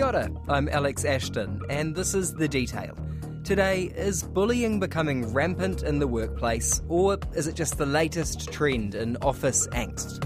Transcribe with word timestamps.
Kia 0.00 0.06
ora, 0.06 0.30
I'm 0.48 0.66
Alex 0.70 1.04
Ashton, 1.04 1.60
and 1.68 1.94
this 1.94 2.14
is 2.14 2.32
The 2.32 2.48
Detail. 2.48 2.96
Today, 3.44 3.92
is 3.94 4.22
bullying 4.22 4.80
becoming 4.80 5.30
rampant 5.30 5.82
in 5.82 5.98
the 5.98 6.06
workplace, 6.06 6.80
or 6.88 7.18
is 7.34 7.46
it 7.46 7.54
just 7.54 7.76
the 7.76 7.84
latest 7.84 8.50
trend 8.50 8.94
in 8.94 9.18
office 9.18 9.66
angst? 9.74 10.24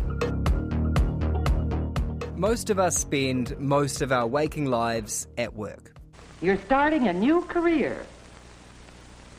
Most 2.36 2.70
of 2.70 2.78
us 2.78 2.96
spend 2.96 3.58
most 3.58 4.00
of 4.00 4.12
our 4.12 4.28
waking 4.28 4.66
lives 4.66 5.26
at 5.38 5.52
work. 5.56 5.98
You're 6.40 6.60
starting 6.66 7.08
a 7.08 7.12
new 7.12 7.42
career. 7.42 8.06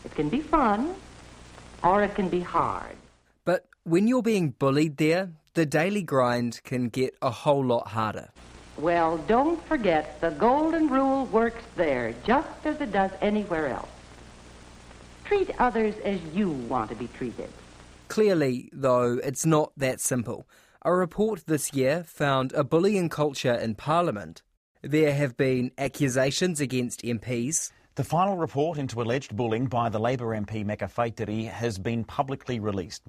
It 0.04 0.14
can 0.16 0.28
be 0.28 0.42
fun, 0.42 0.96
or 1.82 2.04
it 2.04 2.14
can 2.14 2.28
be 2.28 2.42
hard. 2.42 2.98
But 3.46 3.68
when 3.86 4.06
you're 4.06 4.22
being 4.22 4.50
bullied 4.50 4.98
there, 4.98 5.30
the 5.54 5.66
daily 5.66 6.04
grind 6.04 6.60
can 6.66 6.90
get 6.90 7.16
a 7.22 7.32
whole 7.32 7.64
lot 7.64 7.88
harder. 7.88 8.32
Well, 8.78 9.18
don't 9.20 9.64
forget 9.68 10.20
the 10.20 10.32
golden 10.32 10.90
rule 10.90 11.26
works 11.28 11.64
there 11.78 12.14
just 12.26 12.50
as 12.66 12.82
it 12.82 12.92
does 12.92 13.12
anywhere 13.22 13.68
else. 13.68 13.90
Treat 15.24 15.50
others 15.60 15.96
as 16.04 16.20
you 16.34 16.50
want 16.50 16.90
to 16.90 16.96
be 16.96 17.08
treated. 17.08 17.50
Clearly, 18.10 18.70
though, 18.74 19.20
it's 19.24 19.46
not 19.46 19.72
that 19.78 20.02
simple. 20.02 20.46
A 20.84 20.94
report 20.94 21.46
this 21.48 21.74
year 21.74 22.04
found 22.04 22.54
a 22.54 22.64
bullying 22.64 23.10
culture 23.10 23.54
in 23.54 23.76
Parliament. 23.76 24.44
There 24.82 25.14
have 25.14 25.36
been 25.38 25.72
accusations 25.78 26.60
against 26.60 27.02
MPs. 27.02 27.72
The 27.96 28.04
final 28.04 28.38
report 28.38 28.78
into 28.78 29.02
alleged 29.02 29.36
bullying 29.36 29.68
by 29.68 29.90
the 29.90 30.00
Labour 30.00 30.28
MP 30.28 30.66
Meka 30.66 30.94
Whaitiri 30.94 31.50
has 31.50 31.80
been 31.80 32.04
publicly 32.04 32.60
released. 32.60 33.04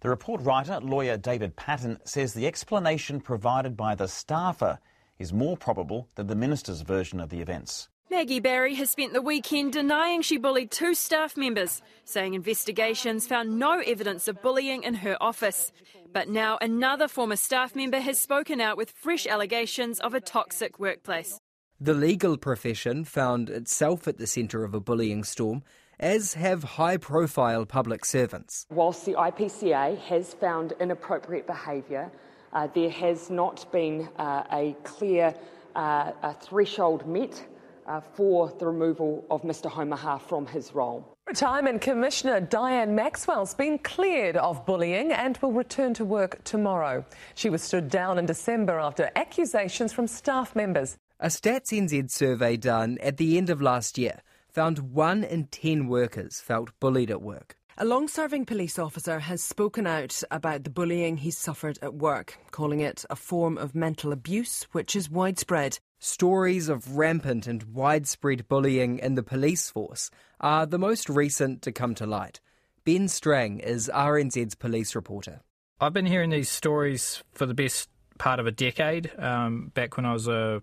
The 0.00 0.10
report 0.10 0.42
writer, 0.42 0.78
lawyer 0.80 1.16
David 1.16 1.56
Paton, 1.56 1.98
says 2.04 2.34
the 2.34 2.46
explanation 2.46 3.20
provided 3.20 3.76
by 3.76 3.94
the 3.94 4.06
staffer 4.06 4.78
is 5.18 5.32
more 5.32 5.56
probable 5.56 6.08
than 6.14 6.26
the 6.26 6.34
minister's 6.34 6.82
version 6.82 7.20
of 7.20 7.30
the 7.30 7.40
events. 7.40 7.88
Maggie 8.08 8.38
Barry 8.38 8.74
has 8.76 8.90
spent 8.90 9.12
the 9.12 9.20
weekend 9.20 9.72
denying 9.72 10.22
she 10.22 10.36
bullied 10.36 10.70
two 10.70 10.94
staff 10.94 11.36
members, 11.36 11.82
saying 12.04 12.34
investigations 12.34 13.26
found 13.26 13.58
no 13.58 13.80
evidence 13.80 14.28
of 14.28 14.40
bullying 14.42 14.84
in 14.84 14.94
her 14.94 15.16
office. 15.20 15.72
But 16.12 16.28
now 16.28 16.56
another 16.60 17.08
former 17.08 17.34
staff 17.34 17.74
member 17.74 17.98
has 17.98 18.20
spoken 18.20 18.60
out 18.60 18.76
with 18.76 18.92
fresh 18.92 19.26
allegations 19.26 19.98
of 19.98 20.14
a 20.14 20.20
toxic 20.20 20.78
workplace. 20.78 21.40
The 21.80 21.94
legal 21.94 22.36
profession 22.38 23.04
found 23.04 23.50
itself 23.50 24.06
at 24.06 24.18
the 24.18 24.26
centre 24.26 24.62
of 24.64 24.72
a 24.72 24.80
bullying 24.80 25.24
storm, 25.24 25.64
as 25.98 26.34
have 26.34 26.62
high 26.62 26.96
profile 26.96 27.66
public 27.66 28.04
servants. 28.04 28.66
Whilst 28.70 29.04
the 29.04 29.14
IPCA 29.14 29.98
has 29.98 30.32
found 30.32 30.74
inappropriate 30.78 31.46
behaviour, 31.46 32.12
uh, 32.52 32.68
there 32.74 32.90
has 32.90 33.30
not 33.30 33.70
been 33.72 34.08
uh, 34.18 34.44
a 34.52 34.76
clear 34.84 35.34
uh, 35.74 36.12
a 36.22 36.34
threshold 36.34 37.06
met 37.06 37.46
uh, 37.86 38.00
for 38.00 38.52
the 38.58 38.66
removal 38.66 39.24
of 39.30 39.42
Mr 39.42 39.70
Haumaha 39.70 40.20
from 40.20 40.46
his 40.46 40.74
role. 40.74 41.16
Retirement 41.26 41.80
Commissioner 41.80 42.40
Diane 42.40 42.94
Maxwell's 42.94 43.54
been 43.54 43.78
cleared 43.78 44.36
of 44.36 44.64
bullying 44.64 45.12
and 45.12 45.36
will 45.38 45.52
return 45.52 45.92
to 45.94 46.04
work 46.04 46.42
tomorrow. 46.44 47.04
She 47.34 47.50
was 47.50 47.62
stood 47.62 47.88
down 47.88 48.18
in 48.18 48.26
December 48.26 48.78
after 48.78 49.10
accusations 49.16 49.92
from 49.92 50.06
staff 50.06 50.54
members. 50.54 50.96
A 51.18 51.26
Stats 51.28 51.72
NZ 51.72 52.10
survey 52.10 52.56
done 52.56 52.98
at 53.02 53.16
the 53.16 53.38
end 53.38 53.50
of 53.50 53.60
last 53.60 53.98
year 53.98 54.20
found 54.48 54.92
one 54.92 55.24
in 55.24 55.46
ten 55.46 55.88
workers 55.88 56.40
felt 56.40 56.70
bullied 56.80 57.10
at 57.10 57.22
work. 57.22 57.56
A 57.78 57.84
long 57.84 58.08
serving 58.08 58.46
police 58.46 58.78
officer 58.78 59.18
has 59.18 59.42
spoken 59.42 59.86
out 59.86 60.22
about 60.30 60.64
the 60.64 60.70
bullying 60.70 61.18
he's 61.18 61.36
suffered 61.36 61.78
at 61.82 61.92
work, 61.92 62.38
calling 62.50 62.80
it 62.80 63.04
a 63.10 63.16
form 63.16 63.58
of 63.58 63.74
mental 63.74 64.12
abuse 64.12 64.62
which 64.72 64.96
is 64.96 65.10
widespread. 65.10 65.78
Stories 65.98 66.70
of 66.70 66.96
rampant 66.96 67.46
and 67.46 67.74
widespread 67.74 68.48
bullying 68.48 68.98
in 68.98 69.14
the 69.14 69.22
police 69.22 69.68
force 69.68 70.10
are 70.40 70.64
the 70.64 70.78
most 70.78 71.10
recent 71.10 71.60
to 71.60 71.70
come 71.70 71.94
to 71.96 72.06
light. 72.06 72.40
Ben 72.84 73.08
Strang 73.08 73.60
is 73.60 73.90
RNZ's 73.92 74.54
police 74.54 74.94
reporter. 74.94 75.42
I've 75.78 75.92
been 75.92 76.06
hearing 76.06 76.30
these 76.30 76.48
stories 76.48 77.22
for 77.34 77.44
the 77.44 77.52
best 77.52 77.90
part 78.16 78.40
of 78.40 78.46
a 78.46 78.52
decade. 78.52 79.12
Um, 79.18 79.70
back 79.74 79.98
when 79.98 80.06
I 80.06 80.14
was 80.14 80.28
a 80.28 80.62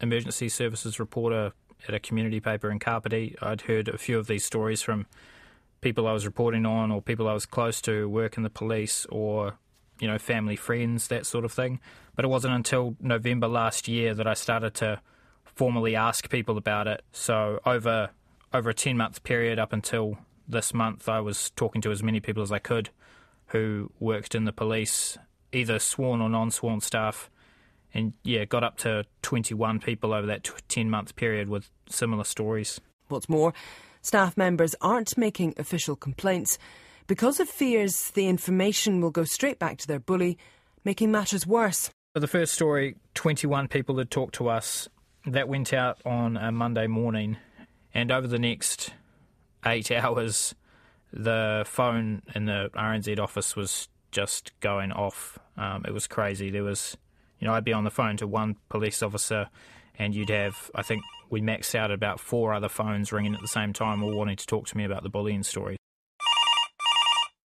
emergency 0.00 0.48
services 0.48 0.98
reporter 0.98 1.52
at 1.86 1.92
a 1.92 2.00
community 2.00 2.40
paper 2.40 2.70
in 2.70 2.78
Kapiti, 2.78 3.36
I'd 3.42 3.60
heard 3.60 3.88
a 3.88 3.98
few 3.98 4.18
of 4.18 4.28
these 4.28 4.46
stories 4.46 4.80
from 4.80 5.04
people 5.84 6.08
I 6.08 6.12
was 6.12 6.24
reporting 6.24 6.64
on 6.64 6.90
or 6.90 7.02
people 7.02 7.28
I 7.28 7.34
was 7.34 7.44
close 7.44 7.82
to 7.82 8.08
work 8.08 8.38
in 8.38 8.42
the 8.42 8.48
police 8.50 9.06
or 9.10 9.58
you 10.00 10.08
know 10.08 10.18
family 10.18 10.56
friends 10.56 11.08
that 11.08 11.26
sort 11.26 11.44
of 11.44 11.52
thing. 11.52 11.78
But 12.16 12.24
it 12.24 12.28
wasn't 12.28 12.54
until 12.54 12.96
November 13.00 13.46
last 13.46 13.86
year 13.86 14.14
that 14.14 14.26
I 14.26 14.32
started 14.32 14.72
to 14.76 15.00
formally 15.44 15.94
ask 15.94 16.30
people 16.30 16.56
about 16.56 16.86
it. 16.88 17.04
So 17.12 17.60
over 17.66 18.10
over 18.52 18.70
a 18.70 18.74
10 18.74 18.96
month 18.96 19.22
period 19.24 19.58
up 19.58 19.74
until 19.74 20.16
this 20.48 20.72
month 20.72 21.06
I 21.06 21.20
was 21.20 21.50
talking 21.50 21.82
to 21.82 21.92
as 21.92 22.02
many 22.02 22.18
people 22.18 22.42
as 22.42 22.50
I 22.50 22.58
could 22.58 22.88
who 23.48 23.90
worked 24.00 24.34
in 24.34 24.46
the 24.46 24.52
police 24.52 25.18
either 25.52 25.78
sworn 25.78 26.22
or 26.22 26.30
non-sworn 26.30 26.80
staff. 26.80 27.30
And 27.92 28.14
yeah 28.24 28.46
got 28.46 28.64
up 28.64 28.78
to 28.78 29.04
21 29.20 29.80
people 29.80 30.14
over 30.14 30.26
that 30.28 30.50
10 30.68 30.88
month 30.88 31.14
period 31.14 31.50
with 31.50 31.68
similar 31.90 32.24
stories. 32.24 32.80
What's 33.08 33.28
more, 33.28 33.52
Staff 34.04 34.36
members 34.36 34.74
aren't 34.82 35.16
making 35.16 35.54
official 35.56 35.96
complaints 35.96 36.58
because 37.06 37.40
of 37.40 37.48
fears 37.48 38.10
the 38.10 38.28
information 38.28 39.00
will 39.00 39.10
go 39.10 39.24
straight 39.24 39.58
back 39.58 39.78
to 39.78 39.86
their 39.86 39.98
bully, 39.98 40.36
making 40.84 41.10
matters 41.10 41.46
worse. 41.46 41.88
For 42.12 42.20
the 42.20 42.26
first 42.26 42.52
story, 42.52 42.96
21 43.14 43.68
people 43.68 43.96
had 43.96 44.10
talked 44.10 44.34
to 44.34 44.50
us. 44.50 44.90
That 45.24 45.48
went 45.48 45.72
out 45.72 46.00
on 46.04 46.36
a 46.36 46.52
Monday 46.52 46.86
morning, 46.86 47.38
and 47.94 48.12
over 48.12 48.26
the 48.26 48.38
next 48.38 48.92
eight 49.64 49.90
hours, 49.90 50.54
the 51.10 51.64
phone 51.66 52.20
in 52.34 52.44
the 52.44 52.70
RNZ 52.74 53.18
office 53.18 53.56
was 53.56 53.88
just 54.10 54.52
going 54.60 54.92
off. 54.92 55.38
Um, 55.56 55.82
it 55.88 55.94
was 55.94 56.06
crazy. 56.06 56.50
There 56.50 56.62
was, 56.62 56.94
you 57.38 57.46
know, 57.46 57.54
I'd 57.54 57.64
be 57.64 57.72
on 57.72 57.84
the 57.84 57.90
phone 57.90 58.18
to 58.18 58.26
one 58.26 58.56
police 58.68 59.02
officer 59.02 59.48
and 59.98 60.14
you'd 60.14 60.30
have, 60.30 60.70
I 60.74 60.82
think 60.82 61.02
we 61.34 61.42
maxed 61.42 61.74
out 61.74 61.90
at 61.90 61.94
about 61.96 62.20
four 62.20 62.54
other 62.54 62.68
phones 62.68 63.12
ringing 63.12 63.34
at 63.34 63.40
the 63.40 63.48
same 63.48 63.72
time, 63.72 64.04
all 64.04 64.14
wanting 64.14 64.36
to 64.36 64.46
talk 64.46 64.68
to 64.68 64.76
me 64.76 64.84
about 64.84 65.02
the 65.02 65.08
bullying 65.08 65.42
story. 65.42 65.76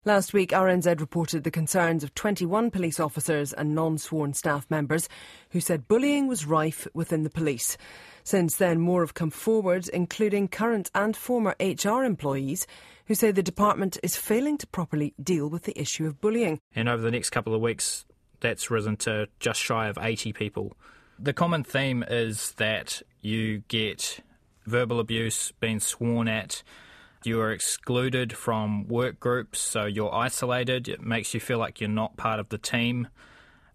Last 0.04 0.32
week, 0.32 0.50
RNZ 0.50 0.98
reported 0.98 1.44
the 1.44 1.52
concerns 1.52 2.02
of 2.02 2.12
21 2.14 2.72
police 2.72 2.98
officers 2.98 3.52
and 3.52 3.76
non 3.76 3.96
sworn 3.98 4.34
staff 4.34 4.66
members 4.68 5.08
who 5.50 5.60
said 5.60 5.86
bullying 5.86 6.26
was 6.26 6.46
rife 6.46 6.88
within 6.94 7.22
the 7.22 7.30
police. 7.30 7.76
Since 8.24 8.56
then, 8.56 8.80
more 8.80 9.02
have 9.02 9.14
come 9.14 9.30
forward, 9.30 9.88
including 9.88 10.48
current 10.48 10.90
and 10.92 11.16
former 11.16 11.54
HR 11.60 12.02
employees 12.02 12.66
who 13.06 13.14
say 13.14 13.30
the 13.30 13.42
department 13.42 13.98
is 14.02 14.16
failing 14.16 14.58
to 14.58 14.66
properly 14.66 15.14
deal 15.22 15.48
with 15.48 15.62
the 15.62 15.80
issue 15.80 16.06
of 16.06 16.20
bullying. 16.20 16.58
And 16.74 16.88
over 16.88 17.02
the 17.02 17.12
next 17.12 17.30
couple 17.30 17.54
of 17.54 17.60
weeks, 17.60 18.04
that's 18.40 18.68
risen 18.68 18.96
to 18.98 19.28
just 19.38 19.60
shy 19.60 19.86
of 19.86 19.96
80 20.00 20.32
people 20.32 20.76
the 21.18 21.32
common 21.32 21.64
theme 21.64 22.04
is 22.08 22.52
that 22.52 23.02
you 23.26 23.58
get 23.68 24.20
verbal 24.64 25.00
abuse 25.00 25.52
being 25.60 25.80
sworn 25.80 26.28
at. 26.28 26.62
You 27.24 27.40
are 27.40 27.50
excluded 27.50 28.32
from 28.32 28.86
work 28.86 29.18
groups, 29.18 29.58
so 29.58 29.84
you're 29.84 30.14
isolated. 30.14 30.88
It 30.88 31.02
makes 31.02 31.34
you 31.34 31.40
feel 31.40 31.58
like 31.58 31.80
you're 31.80 31.90
not 31.90 32.16
part 32.16 32.38
of 32.38 32.48
the 32.50 32.58
team. 32.58 33.08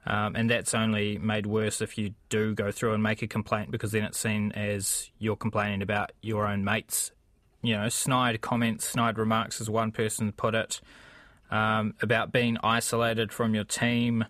Um, 0.06 0.36
and 0.36 0.50
that's 0.50 0.74
only 0.74 1.18
made 1.18 1.46
worse 1.46 1.82
if 1.82 1.98
you 1.98 2.16
do 2.30 2.56
go 2.56 2.72
through 2.72 2.94
and 2.94 3.04
make 3.04 3.22
a 3.22 3.28
complaint 3.28 3.70
because 3.70 3.92
then 3.92 4.04
it's 4.04 4.18
seen 4.18 4.52
as 4.54 5.12
you're 5.20 5.36
complaining 5.36 5.82
about 5.82 6.12
your 6.22 6.48
own 6.48 6.64
mates. 6.64 7.12
You 7.62 7.76
know, 7.76 7.90
snide 7.90 8.42
comments, 8.42 8.88
snide 8.88 9.20
remarks, 9.20 9.62
as 9.62 9.70
one 9.70 9.92
person 9.92 10.32
put 10.32 10.56
it, 10.56 10.82
um, 11.52 11.94
about 12.02 12.32
being 12.32 12.58
isolated 12.64 13.32
from 13.32 13.54
your 13.54 13.66
team 13.66 14.26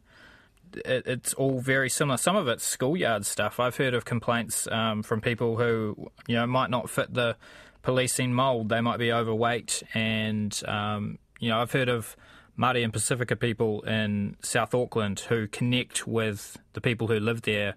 it, 0.85 1.05
it's 1.05 1.33
all 1.33 1.59
very 1.59 1.89
similar. 1.89 2.17
Some 2.17 2.35
of 2.35 2.47
it's 2.47 2.65
schoolyard 2.65 3.25
stuff. 3.25 3.59
I've 3.59 3.77
heard 3.77 3.93
of 3.93 4.05
complaints 4.05 4.67
um, 4.67 5.03
from 5.03 5.21
people 5.21 5.57
who 5.57 6.11
you 6.27 6.35
know 6.35 6.45
might 6.47 6.69
not 6.69 6.89
fit 6.89 7.13
the 7.13 7.35
policing 7.81 8.33
mould. 8.33 8.69
They 8.69 8.81
might 8.81 8.97
be 8.97 9.11
overweight, 9.11 9.83
and 9.93 10.59
um, 10.67 11.19
you 11.39 11.49
know 11.49 11.59
I've 11.59 11.71
heard 11.71 11.89
of 11.89 12.15
Māori 12.57 12.83
and 12.83 12.93
Pacifica 12.93 13.35
people 13.35 13.81
in 13.81 14.37
South 14.41 14.73
Auckland 14.73 15.21
who 15.21 15.47
connect 15.47 16.07
with 16.07 16.57
the 16.73 16.81
people 16.81 17.07
who 17.07 17.19
live 17.19 17.43
there 17.43 17.75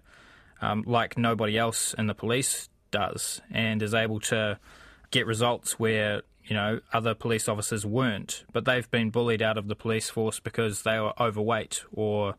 um, 0.61 0.83
like 0.85 1.17
nobody 1.17 1.57
else 1.57 1.93
in 1.97 2.07
the 2.07 2.15
police 2.15 2.69
does, 2.91 3.41
and 3.51 3.81
is 3.81 3.93
able 3.93 4.19
to 4.21 4.59
get 5.11 5.25
results 5.25 5.79
where 5.79 6.21
you 6.43 6.55
know 6.55 6.79
other 6.93 7.13
police 7.13 7.47
officers 7.47 7.85
weren't, 7.85 8.45
but 8.53 8.65
they've 8.65 8.89
been 8.91 9.09
bullied 9.09 9.41
out 9.41 9.57
of 9.57 9.67
the 9.67 9.75
police 9.75 10.09
force 10.09 10.39
because 10.39 10.83
they 10.83 10.99
were 10.99 11.13
overweight 11.19 11.83
or 11.91 12.35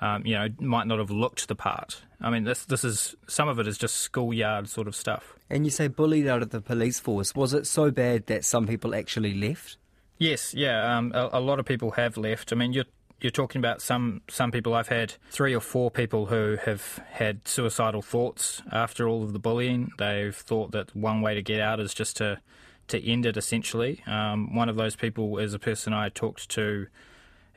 um, 0.00 0.24
you 0.24 0.34
know, 0.34 0.48
might 0.60 0.86
not 0.86 0.98
have 0.98 1.10
looked 1.10 1.48
the 1.48 1.54
part. 1.54 2.02
I 2.20 2.30
mean, 2.30 2.44
this 2.44 2.64
this 2.64 2.84
is 2.84 3.16
some 3.26 3.48
of 3.48 3.58
it 3.58 3.66
is 3.66 3.78
just 3.78 3.96
schoolyard 3.96 4.68
sort 4.68 4.88
of 4.88 4.94
stuff. 4.94 5.34
And 5.50 5.64
you 5.64 5.70
say 5.70 5.88
bullied 5.88 6.26
out 6.26 6.42
of 6.42 6.50
the 6.50 6.60
police 6.60 7.00
force. 7.00 7.34
Was 7.34 7.54
it 7.54 7.66
so 7.66 7.90
bad 7.90 8.26
that 8.26 8.44
some 8.44 8.66
people 8.66 8.94
actually 8.94 9.34
left? 9.34 9.76
Yes, 10.18 10.52
yeah. 10.52 10.96
Um, 10.96 11.12
a, 11.14 11.30
a, 11.34 11.40
lot 11.40 11.60
of 11.60 11.64
people 11.64 11.92
have 11.92 12.16
left. 12.16 12.52
I 12.52 12.56
mean, 12.56 12.72
you're 12.72 12.84
you're 13.20 13.30
talking 13.30 13.60
about 13.60 13.80
some 13.80 14.22
some 14.28 14.50
people. 14.50 14.74
I've 14.74 14.88
had 14.88 15.14
three 15.30 15.54
or 15.54 15.60
four 15.60 15.90
people 15.90 16.26
who 16.26 16.56
have 16.64 17.00
had 17.10 17.46
suicidal 17.46 18.02
thoughts 18.02 18.62
after 18.70 19.08
all 19.08 19.22
of 19.22 19.32
the 19.32 19.38
bullying. 19.38 19.90
They've 19.98 20.34
thought 20.34 20.72
that 20.72 20.94
one 20.94 21.22
way 21.22 21.34
to 21.34 21.42
get 21.42 21.60
out 21.60 21.80
is 21.80 21.94
just 21.94 22.16
to 22.18 22.40
to 22.88 23.04
end 23.04 23.26
it. 23.26 23.36
Essentially, 23.36 24.02
um, 24.06 24.54
one 24.54 24.68
of 24.68 24.76
those 24.76 24.96
people 24.96 25.38
is 25.38 25.54
a 25.54 25.58
person 25.58 25.92
I 25.92 26.08
talked 26.08 26.48
to 26.50 26.88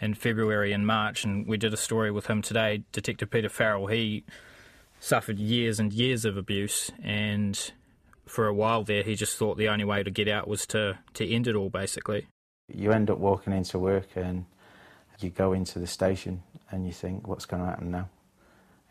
in 0.02 0.16
February 0.16 0.74
and 0.74 0.86
March, 0.86 1.24
and 1.24 1.48
we 1.48 1.58
did 1.58 1.74
a 1.74 1.78
story 1.78 2.12
with 2.12 2.26
him 2.26 2.42
today. 2.42 2.84
Detective 2.92 3.30
Peter 3.30 3.50
Farrell. 3.50 3.88
He 3.88 4.24
suffered 5.00 5.38
years 5.40 5.80
and 5.80 5.94
years 5.94 6.26
of 6.26 6.36
abuse, 6.36 6.92
and 7.04 7.72
for 8.26 8.48
a 8.48 8.54
while 8.54 8.84
there, 8.84 9.04
he 9.04 9.16
just 9.16 9.38
thought 9.38 9.58
the 9.58 9.70
only 9.70 9.86
way 9.86 10.04
to 10.04 10.10
get 10.10 10.28
out 10.28 10.48
was 10.48 10.66
to 10.68 10.98
to 11.14 11.28
end 11.28 11.48
it 11.48 11.56
all, 11.56 11.70
basically. 11.70 12.28
You 12.74 12.92
end 12.92 13.10
up 13.10 13.20
walking 13.20 13.54
into 13.54 13.78
work 13.78 14.08
and 14.16 14.46
you 15.20 15.30
go 15.30 15.54
into 15.54 15.78
the 15.78 15.88
station 15.88 16.42
and 16.72 16.86
you 16.86 16.94
think, 16.94 17.28
what's 17.28 17.46
going 17.46 17.62
to 17.62 17.70
happen 17.70 17.92
now? 17.92 18.10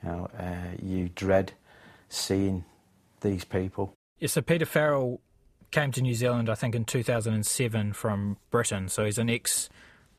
You 0.03 0.09
know, 0.09 0.29
uh, 0.39 0.77
you 0.83 1.09
dread 1.09 1.53
seeing 2.09 2.65
these 3.23 3.45
people. 3.45 3.95
Yeah, 4.19 4.29
so 4.29 4.43
Peter 4.43 4.67
Farrell 4.67 5.21
came 5.71 5.93
to 5.93 6.03
New 6.03 6.15
Zealand, 6.15 6.51
I 6.51 6.55
think, 6.55 6.75
in 6.75 6.85
2007 6.85 7.93
from 7.95 8.37
Britain. 8.51 8.89
So 8.89 9.05
he's 9.05 9.19
an 9.19 9.31
ex 9.31 9.71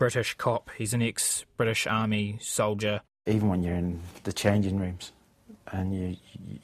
British 0.01 0.33
cop, 0.33 0.71
he's 0.80 0.95
an 0.95 1.03
ex 1.03 1.45
British 1.57 1.86
Army 1.86 2.39
soldier. 2.42 3.01
Even 3.27 3.50
when 3.50 3.62
you're 3.62 3.75
in 3.75 4.00
the 4.24 4.33
changing 4.33 4.80
rooms 4.80 5.12
and 5.71 5.94
you, 5.94 6.18
you, 6.44 6.59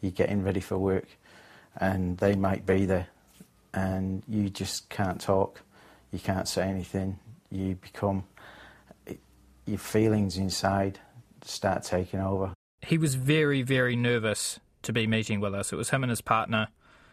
you're 0.00 0.12
getting 0.12 0.42
ready 0.42 0.60
for 0.60 0.78
work 0.78 1.04
and 1.76 2.16
they 2.16 2.34
might 2.34 2.64
be 2.64 2.86
there 2.86 3.08
and 3.74 4.22
you 4.26 4.48
just 4.48 4.88
can't 4.88 5.20
talk, 5.20 5.60
you 6.10 6.18
can't 6.18 6.48
say 6.48 6.66
anything, 6.66 7.18
you 7.50 7.74
become 7.74 8.24
your 9.66 9.76
feelings 9.76 10.38
inside 10.38 10.98
start 11.42 11.82
taking 11.82 12.20
over. 12.20 12.54
He 12.80 12.96
was 12.96 13.14
very, 13.14 13.60
very 13.60 13.94
nervous 13.94 14.58
to 14.84 14.92
be 14.94 15.06
meeting 15.06 15.38
with 15.38 15.54
us. 15.54 15.70
It 15.70 15.76
was 15.76 15.90
him 15.90 16.02
and 16.02 16.08
his 16.08 16.22
partner. 16.22 16.68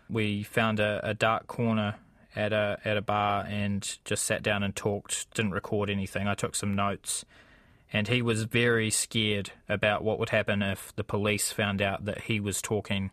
We 0.09 0.43
found 0.43 0.79
a, 0.79 1.01
a 1.03 1.13
dark 1.13 1.47
corner 1.47 1.95
at 2.35 2.53
a 2.53 2.79
at 2.85 2.97
a 2.97 3.01
bar 3.01 3.45
and 3.47 3.97
just 4.05 4.23
sat 4.23 4.43
down 4.43 4.63
and 4.63 4.75
talked. 4.75 5.33
Didn't 5.33 5.51
record 5.51 5.89
anything. 5.89 6.27
I 6.27 6.33
took 6.33 6.55
some 6.55 6.75
notes, 6.75 7.25
and 7.91 8.07
he 8.07 8.21
was 8.21 8.43
very 8.43 8.89
scared 8.89 9.51
about 9.67 10.03
what 10.03 10.19
would 10.19 10.29
happen 10.29 10.61
if 10.61 10.95
the 10.95 11.03
police 11.03 11.51
found 11.51 11.81
out 11.81 12.05
that 12.05 12.23
he 12.23 12.39
was 12.39 12.61
talking 12.61 13.11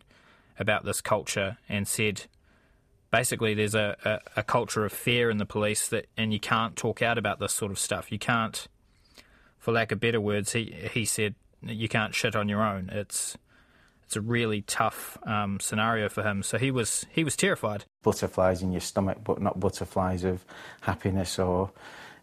about 0.57 0.83
this 0.83 1.01
culture 1.01 1.57
and 1.69 1.87
said 1.87 2.23
basically 3.11 3.53
there's 3.53 3.75
a, 3.75 3.95
a, 4.03 4.39
a, 4.41 4.43
culture 4.43 4.83
of 4.83 4.91
fear 4.91 5.29
in 5.29 5.37
the 5.37 5.45
police 5.45 5.87
that 5.87 6.05
and 6.17 6.33
you 6.33 6.39
can't 6.39 6.75
talk 6.75 7.01
out 7.01 7.17
about 7.17 7.39
this 7.39 7.53
sort 7.53 7.71
of 7.71 7.79
stuff. 7.79 8.11
You 8.11 8.19
can't 8.19 8.67
for 9.57 9.71
lack 9.71 9.91
of 9.91 9.99
better 9.99 10.21
words, 10.21 10.53
he 10.53 10.75
he 10.93 11.05
said 11.05 11.35
you 11.61 11.89
can't 11.89 12.15
shit 12.15 12.35
on 12.35 12.49
your 12.49 12.61
own. 12.61 12.89
It's 12.89 13.37
it's 14.09 14.15
a 14.15 14.21
really 14.21 14.63
tough 14.63 15.19
um, 15.27 15.59
scenario 15.59 16.09
for 16.09 16.23
him. 16.23 16.41
So 16.41 16.57
he 16.57 16.71
was 16.71 17.05
he 17.11 17.23
was 17.23 17.35
terrified. 17.35 17.85
Butterflies 18.01 18.63
in 18.63 18.71
your 18.71 18.81
stomach, 18.81 19.19
but 19.23 19.39
not 19.39 19.59
butterflies 19.59 20.23
of 20.23 20.43
happiness 20.81 21.37
or 21.37 21.69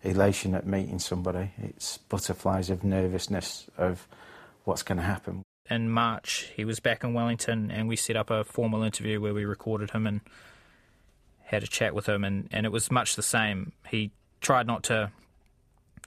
elation 0.03 0.57
at 0.57 0.67
meeting 0.67 0.99
somebody. 0.99 1.53
It's 1.59 1.99
butterflies 1.99 2.71
of 2.71 2.83
nervousness 2.83 3.71
of 3.79 4.09
what's 4.65 4.83
going 4.83 4.99
to 4.99 5.05
happen. 5.05 5.43
In 5.71 5.89
March, 5.89 6.51
he 6.57 6.65
was 6.65 6.81
back 6.81 7.05
in 7.05 7.15
Wellington, 7.15 7.71
and 7.71 7.87
we 7.87 7.95
set 7.95 8.17
up 8.17 8.31
a 8.31 8.43
formal 8.43 8.83
interview 8.83 9.21
where 9.21 9.33
we 9.33 9.45
recorded 9.45 9.93
him 9.93 10.09
and 10.09 10.23
had 11.45 11.63
a 11.63 11.69
chat 11.69 11.95
with 11.95 12.09
him, 12.09 12.25
and, 12.25 12.49
and 12.51 12.67
it 12.67 12.73
was 12.73 12.91
much 12.91 13.15
the 13.15 13.23
same. 13.23 13.71
He 13.89 14.11
tried 14.41 14.67
not 14.67 14.83
to 14.85 15.13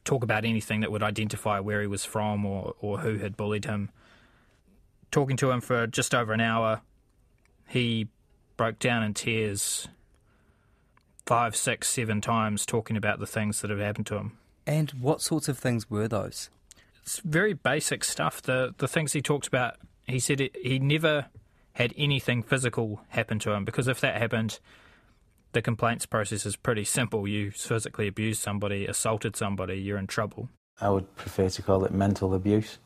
talk 0.03 0.23
about 0.23 0.43
anything 0.43 0.81
that 0.81 0.91
would 0.91 1.03
identify 1.03 1.61
where 1.61 1.79
he 1.79 1.87
was 1.87 2.03
from 2.03 2.45
or, 2.45 2.73
or 2.81 2.97
who 2.97 3.19
had 3.19 3.37
bullied 3.37 3.63
him. 3.63 3.91
Talking 5.11 5.38
to 5.38 5.51
him 5.51 5.61
for 5.61 5.88
just 5.88 6.13
over 6.13 6.33
an 6.33 6.41
hour, 6.41 6.81
he 7.67 8.07
broke 8.57 8.79
down 8.79 9.03
in 9.03 9.13
tears 9.13 9.88
five, 11.25 11.56
six, 11.56 11.88
seven 11.88 12.21
times 12.21 12.65
talking 12.65 12.97
about 12.97 13.19
the 13.19 13.27
things 13.27 13.61
that 13.61 13.69
have 13.69 13.79
happened 13.79 14.07
to 14.07 14.15
him. 14.15 14.38
And 14.65 14.91
what 15.00 15.21
sorts 15.21 15.47
of 15.47 15.57
things 15.57 15.89
were 15.89 16.07
those? 16.07 16.50
It's 17.03 17.19
very 17.19 17.53
basic 17.53 18.03
stuff. 18.03 18.41
The 18.41 18.73
the 18.77 18.88
things 18.88 19.13
he 19.13 19.21
talked 19.21 19.47
about, 19.47 19.75
he 20.07 20.19
said 20.19 20.41
it, 20.41 20.56
he 20.56 20.79
never 20.79 21.27
had 21.73 21.94
anything 21.97 22.44
physical 22.44 23.01
happen 23.09 23.39
to 23.39 23.51
him 23.51 23.63
because 23.63 23.88
if 23.88 24.01
that 24.01 24.17
happened, 24.17 24.59
the 25.53 25.61
complaints 25.61 26.06
process 26.06 26.45
is 26.45 26.56
pretty 26.56 26.83
simple. 26.83 27.27
You 27.27 27.51
physically 27.51 28.07
abused 28.07 28.41
somebody, 28.41 28.85
assaulted 28.85 29.35
somebody, 29.35 29.75
you're 29.75 29.97
in 29.97 30.07
trouble. 30.07 30.50
I 30.81 30.89
would 30.89 31.15
prefer 31.15 31.50
to 31.50 31.61
call 31.61 31.85
it 31.85 31.91
mental 31.91 32.33
abuse. 32.33 32.77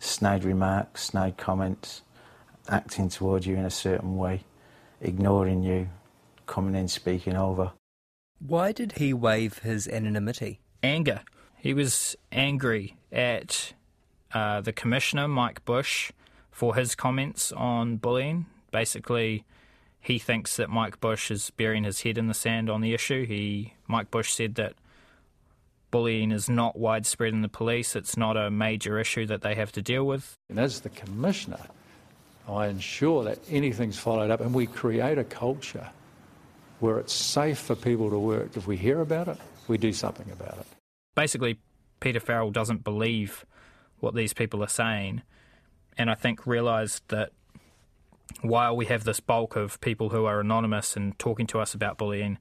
Snide 0.00 0.44
remarks, 0.44 1.04
snide 1.04 1.36
comments, 1.36 2.02
acting 2.68 3.08
towards 3.08 3.46
you 3.46 3.54
in 3.56 3.64
a 3.64 3.70
certain 3.70 4.16
way, 4.16 4.44
ignoring 5.00 5.62
you, 5.62 5.88
coming 6.46 6.74
in 6.74 6.88
speaking 6.88 7.36
over. 7.36 7.72
Why 8.38 8.72
did 8.72 8.92
he 8.92 9.12
waive 9.12 9.58
his 9.58 9.86
anonymity? 9.86 10.60
Anger. 10.82 11.20
He 11.58 11.74
was 11.74 12.16
angry 12.32 12.96
at 13.12 13.74
uh, 14.32 14.62
the 14.62 14.72
commissioner, 14.72 15.28
Mike 15.28 15.64
Bush, 15.66 16.10
for 16.50 16.74
his 16.74 16.94
comments 16.94 17.52
on 17.52 17.98
bullying. 17.98 18.46
Basically, 18.72 19.44
he 20.00 20.18
thinks 20.18 20.56
that 20.56 20.70
Mike 20.70 20.98
Bush 21.00 21.30
is 21.30 21.50
burying 21.50 21.84
his 21.84 22.00
head 22.02 22.16
in 22.16 22.28
the 22.28 22.34
sand 22.34 22.70
on 22.70 22.80
the 22.80 22.94
issue. 22.94 23.26
He 23.26 23.74
Mike 23.86 24.10
Bush 24.10 24.32
said 24.32 24.54
that 24.54 24.72
bullying 25.90 26.32
is 26.32 26.48
not 26.48 26.78
widespread 26.78 27.32
in 27.32 27.42
the 27.42 27.48
police. 27.48 27.96
It's 27.96 28.16
not 28.16 28.36
a 28.36 28.50
major 28.50 28.98
issue 28.98 29.26
that 29.26 29.42
they 29.42 29.54
have 29.54 29.72
to 29.72 29.82
deal 29.82 30.04
with. 30.04 30.36
And 30.48 30.58
as 30.58 30.80
the 30.80 30.88
commissioner, 30.90 31.60
I 32.48 32.68
ensure 32.68 33.24
that 33.24 33.38
anything's 33.48 33.98
followed 33.98 34.30
up 34.30 34.40
and 34.40 34.52
we 34.52 34.66
create 34.66 35.18
a 35.18 35.24
culture 35.24 35.88
where 36.80 36.98
it's 36.98 37.12
safe 37.12 37.58
for 37.58 37.74
people 37.74 38.10
to 38.10 38.18
work. 38.18 38.56
If 38.56 38.66
we 38.66 38.76
hear 38.76 39.00
about 39.00 39.28
it, 39.28 39.38
we 39.68 39.78
do 39.78 39.92
something 39.92 40.30
about 40.32 40.58
it. 40.58 40.66
Basically, 41.14 41.58
Peter 42.00 42.20
Farrell 42.20 42.50
doesn't 42.50 42.82
believe 42.82 43.44
what 43.98 44.14
these 44.14 44.32
people 44.32 44.64
are 44.64 44.68
saying, 44.68 45.22
and 45.98 46.10
I 46.10 46.14
think 46.14 46.46
realised 46.46 47.02
that 47.08 47.32
while 48.40 48.74
we 48.74 48.86
have 48.86 49.04
this 49.04 49.20
bulk 49.20 49.56
of 49.56 49.80
people 49.80 50.08
who 50.08 50.24
are 50.24 50.40
anonymous 50.40 50.96
and 50.96 51.18
talking 51.18 51.46
to 51.48 51.60
us 51.60 51.74
about 51.74 51.98
bullying, 51.98 52.38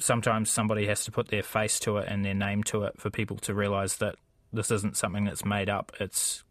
sometimes 0.00 0.50
somebody 0.50 0.86
has 0.86 1.04
to 1.04 1.10
put 1.10 1.28
their 1.28 1.42
face 1.42 1.78
to 1.80 1.98
it 1.98 2.08
and 2.08 2.24
their 2.24 2.34
name 2.34 2.62
to 2.64 2.84
it 2.84 3.00
for 3.00 3.10
people 3.10 3.36
to 3.38 3.54
realise 3.54 3.96
that 3.96 4.16
this 4.52 4.70
isn't 4.70 4.96
something 4.96 5.24
that's 5.24 5.44
made 5.44 5.68
up. 5.68 5.92
It's 6.00 6.42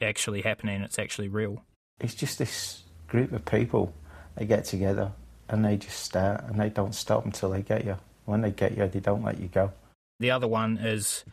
actually 0.00 0.42
happening. 0.42 0.82
It's 0.82 0.98
actually 0.98 1.28
real. 1.28 1.64
It's 2.00 2.14
just 2.14 2.38
this 2.38 2.82
group 3.08 3.32
of 3.32 3.44
people. 3.44 3.92
They 4.36 4.46
get 4.46 4.64
together 4.64 5.12
and 5.48 5.64
they 5.64 5.76
just 5.76 6.00
start 6.00 6.44
and 6.44 6.60
they 6.60 6.68
don't 6.68 6.94
stop 6.94 7.24
until 7.24 7.50
they 7.50 7.62
get 7.62 7.84
you. 7.84 7.96
When 8.24 8.42
they 8.42 8.50
get 8.50 8.76
you, 8.76 8.86
they 8.86 9.00
don't 9.00 9.24
let 9.24 9.40
you 9.40 9.48
go. 9.48 9.72
The 10.20 10.30
other 10.30 10.46
one 10.46 10.78
is 10.78 11.24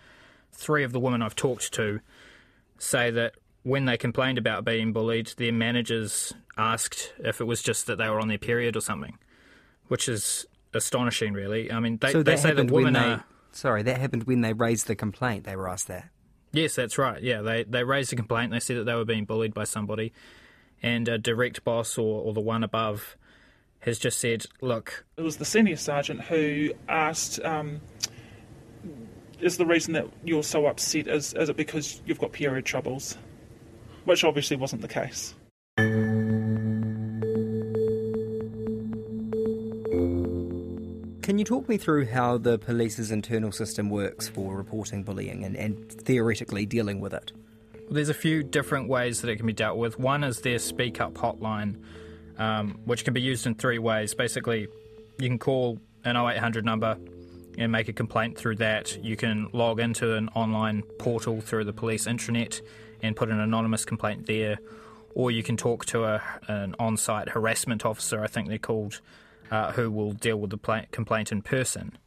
three 0.52 0.84
of 0.84 0.92
the 0.92 1.00
women 1.00 1.22
I've 1.22 1.36
talked 1.36 1.74
to 1.74 2.00
say 2.80 3.12
that 3.12 3.36
when 3.64 3.86
they 3.86 3.98
complained 3.98 4.38
about 4.38 4.64
being 4.64 4.94
bullied, 4.94 5.34
their 5.38 5.52
managers 5.52 6.34
asked 6.58 7.14
if 7.20 7.42
it 7.42 7.46
was 7.46 7.62
just 7.62 7.88
that 7.88 7.98
they 7.98 8.10
were 8.10 8.20
on 8.20 8.28
their 8.28 8.38
period 8.38 8.76
or 8.76 8.82
something, 8.82 9.18
which 9.88 10.08
is 10.08 10.46
astonishing, 10.76 11.34
really. 11.34 11.72
I 11.72 11.80
mean, 11.80 11.98
they, 11.98 12.12
so 12.12 12.24
they 12.24 12.38
say 12.38 12.54
that 12.54 12.70
women 12.70 12.94
they, 12.94 13.00
are. 13.00 13.24
Sorry, 13.52 13.84
that 13.84 13.98
happened 14.00 14.24
when 14.24 14.42
they 14.42 14.54
raised 14.54 14.88
the 14.88 14.96
complaint. 14.96 15.46
They 15.46 15.56
were 15.56 15.70
asked 15.70 15.88
that. 15.88 16.10
Yes, 16.52 16.76
that's 16.76 16.98
right. 16.98 17.22
Yeah, 17.22 17.42
they 17.42 17.64
they 17.64 17.84
raised 17.84 18.14
a 18.14 18.16
complaint. 18.16 18.52
They 18.52 18.60
said 18.60 18.78
that 18.78 18.84
they 18.86 18.94
were 18.94 19.06
being 19.06 19.26
bullied 19.26 19.54
by 19.54 19.64
somebody, 19.64 20.14
and 20.82 21.08
a 21.08 21.18
direct 21.18 21.64
boss 21.64 21.98
or, 21.98 22.22
or 22.22 22.34
the 22.34 22.42
one 22.42 22.64
above 22.64 23.18
has 23.80 23.98
just 24.00 24.20
said, 24.20 24.46
"Look." 24.62 25.06
It 25.18 25.22
was 25.22 25.38
the 25.38 25.46
senior 25.46 25.78
sergeant 25.78 26.22
who 26.22 26.72
asked. 26.88 27.40
Um, 27.44 27.82
is 29.42 29.58
the 29.58 29.66
reason 29.66 29.94
that 29.94 30.08
you're 30.24 30.44
so 30.44 30.66
upset 30.66 31.08
is, 31.08 31.34
is 31.34 31.50
it 31.50 31.58
because 31.58 32.02
you've 32.06 32.20
got 32.20 32.32
period 32.32 32.66
troubles? 32.66 33.18
which 34.06 34.24
obviously 34.24 34.56
wasn't 34.56 34.82
the 34.82 34.88
case. 34.88 35.36
Can 41.36 41.40
you 41.40 41.44
talk 41.44 41.68
me 41.68 41.76
through 41.76 42.06
how 42.06 42.38
the 42.38 42.58
police's 42.58 43.12
internal 43.12 43.52
system 43.52 43.90
works 43.90 44.30
for 44.30 44.56
reporting 44.56 45.04
bullying 45.04 45.44
and, 45.44 45.58
and 45.58 45.92
theoretically 45.92 46.66
dealing 46.66 47.02
with 47.02 47.14
it? 47.14 47.34
Well, 47.74 47.88
there's 47.90 48.08
a 48.08 48.14
few 48.14 48.42
different 48.42 48.88
ways 48.88 49.20
that 49.20 49.30
it 49.30 49.36
can 49.36 49.46
be 49.46 49.52
dealt 49.52 49.78
with. 49.78 50.00
One 50.00 50.24
is 50.24 50.40
their 50.40 50.60
Speak 50.60 51.02
Up 51.02 51.16
hotline, 51.16 51.84
um, 52.38 52.80
which 52.86 53.04
can 53.04 53.14
be 53.14 53.20
used 53.20 53.46
in 53.46 53.56
three 53.56 53.80
ways. 53.80 54.14
Basically, 54.14 54.70
you 55.20 55.28
can 55.28 55.38
call 55.38 55.78
an 56.06 56.16
0800 56.16 56.64
number 56.64 56.98
and 57.58 57.70
make 57.70 57.90
a 57.90 57.94
complaint 57.94 58.38
through 58.38 58.56
that. 58.56 58.98
You 59.04 59.18
can 59.18 59.50
log 59.52 59.82
into 59.82 60.16
an 60.16 60.30
online 60.36 60.84
portal 61.00 61.42
through 61.42 61.66
the 61.66 61.74
police 61.74 62.08
intranet 62.08 62.62
and 63.02 63.14
put 63.14 63.28
an 63.28 63.42
anonymous 63.42 63.84
complaint 63.84 64.26
there, 64.26 64.58
or 65.14 65.32
you 65.32 65.44
can 65.44 65.58
talk 65.58 65.86
to 65.88 66.06
a, 66.06 66.24
an 66.48 66.76
on 66.80 66.96
site 66.96 67.28
harassment 67.28 67.86
officer, 67.86 68.24
I 68.24 68.28
think 68.28 68.48
they're 68.48 68.58
called, 68.58 69.02
uh, 69.52 69.72
who 69.74 69.92
will 69.92 70.12
deal 70.12 70.38
with 70.38 70.50
the 70.50 70.58
pla- 70.58 70.86
complaint 70.92 71.32
in 71.32 71.42
person. 71.42 71.98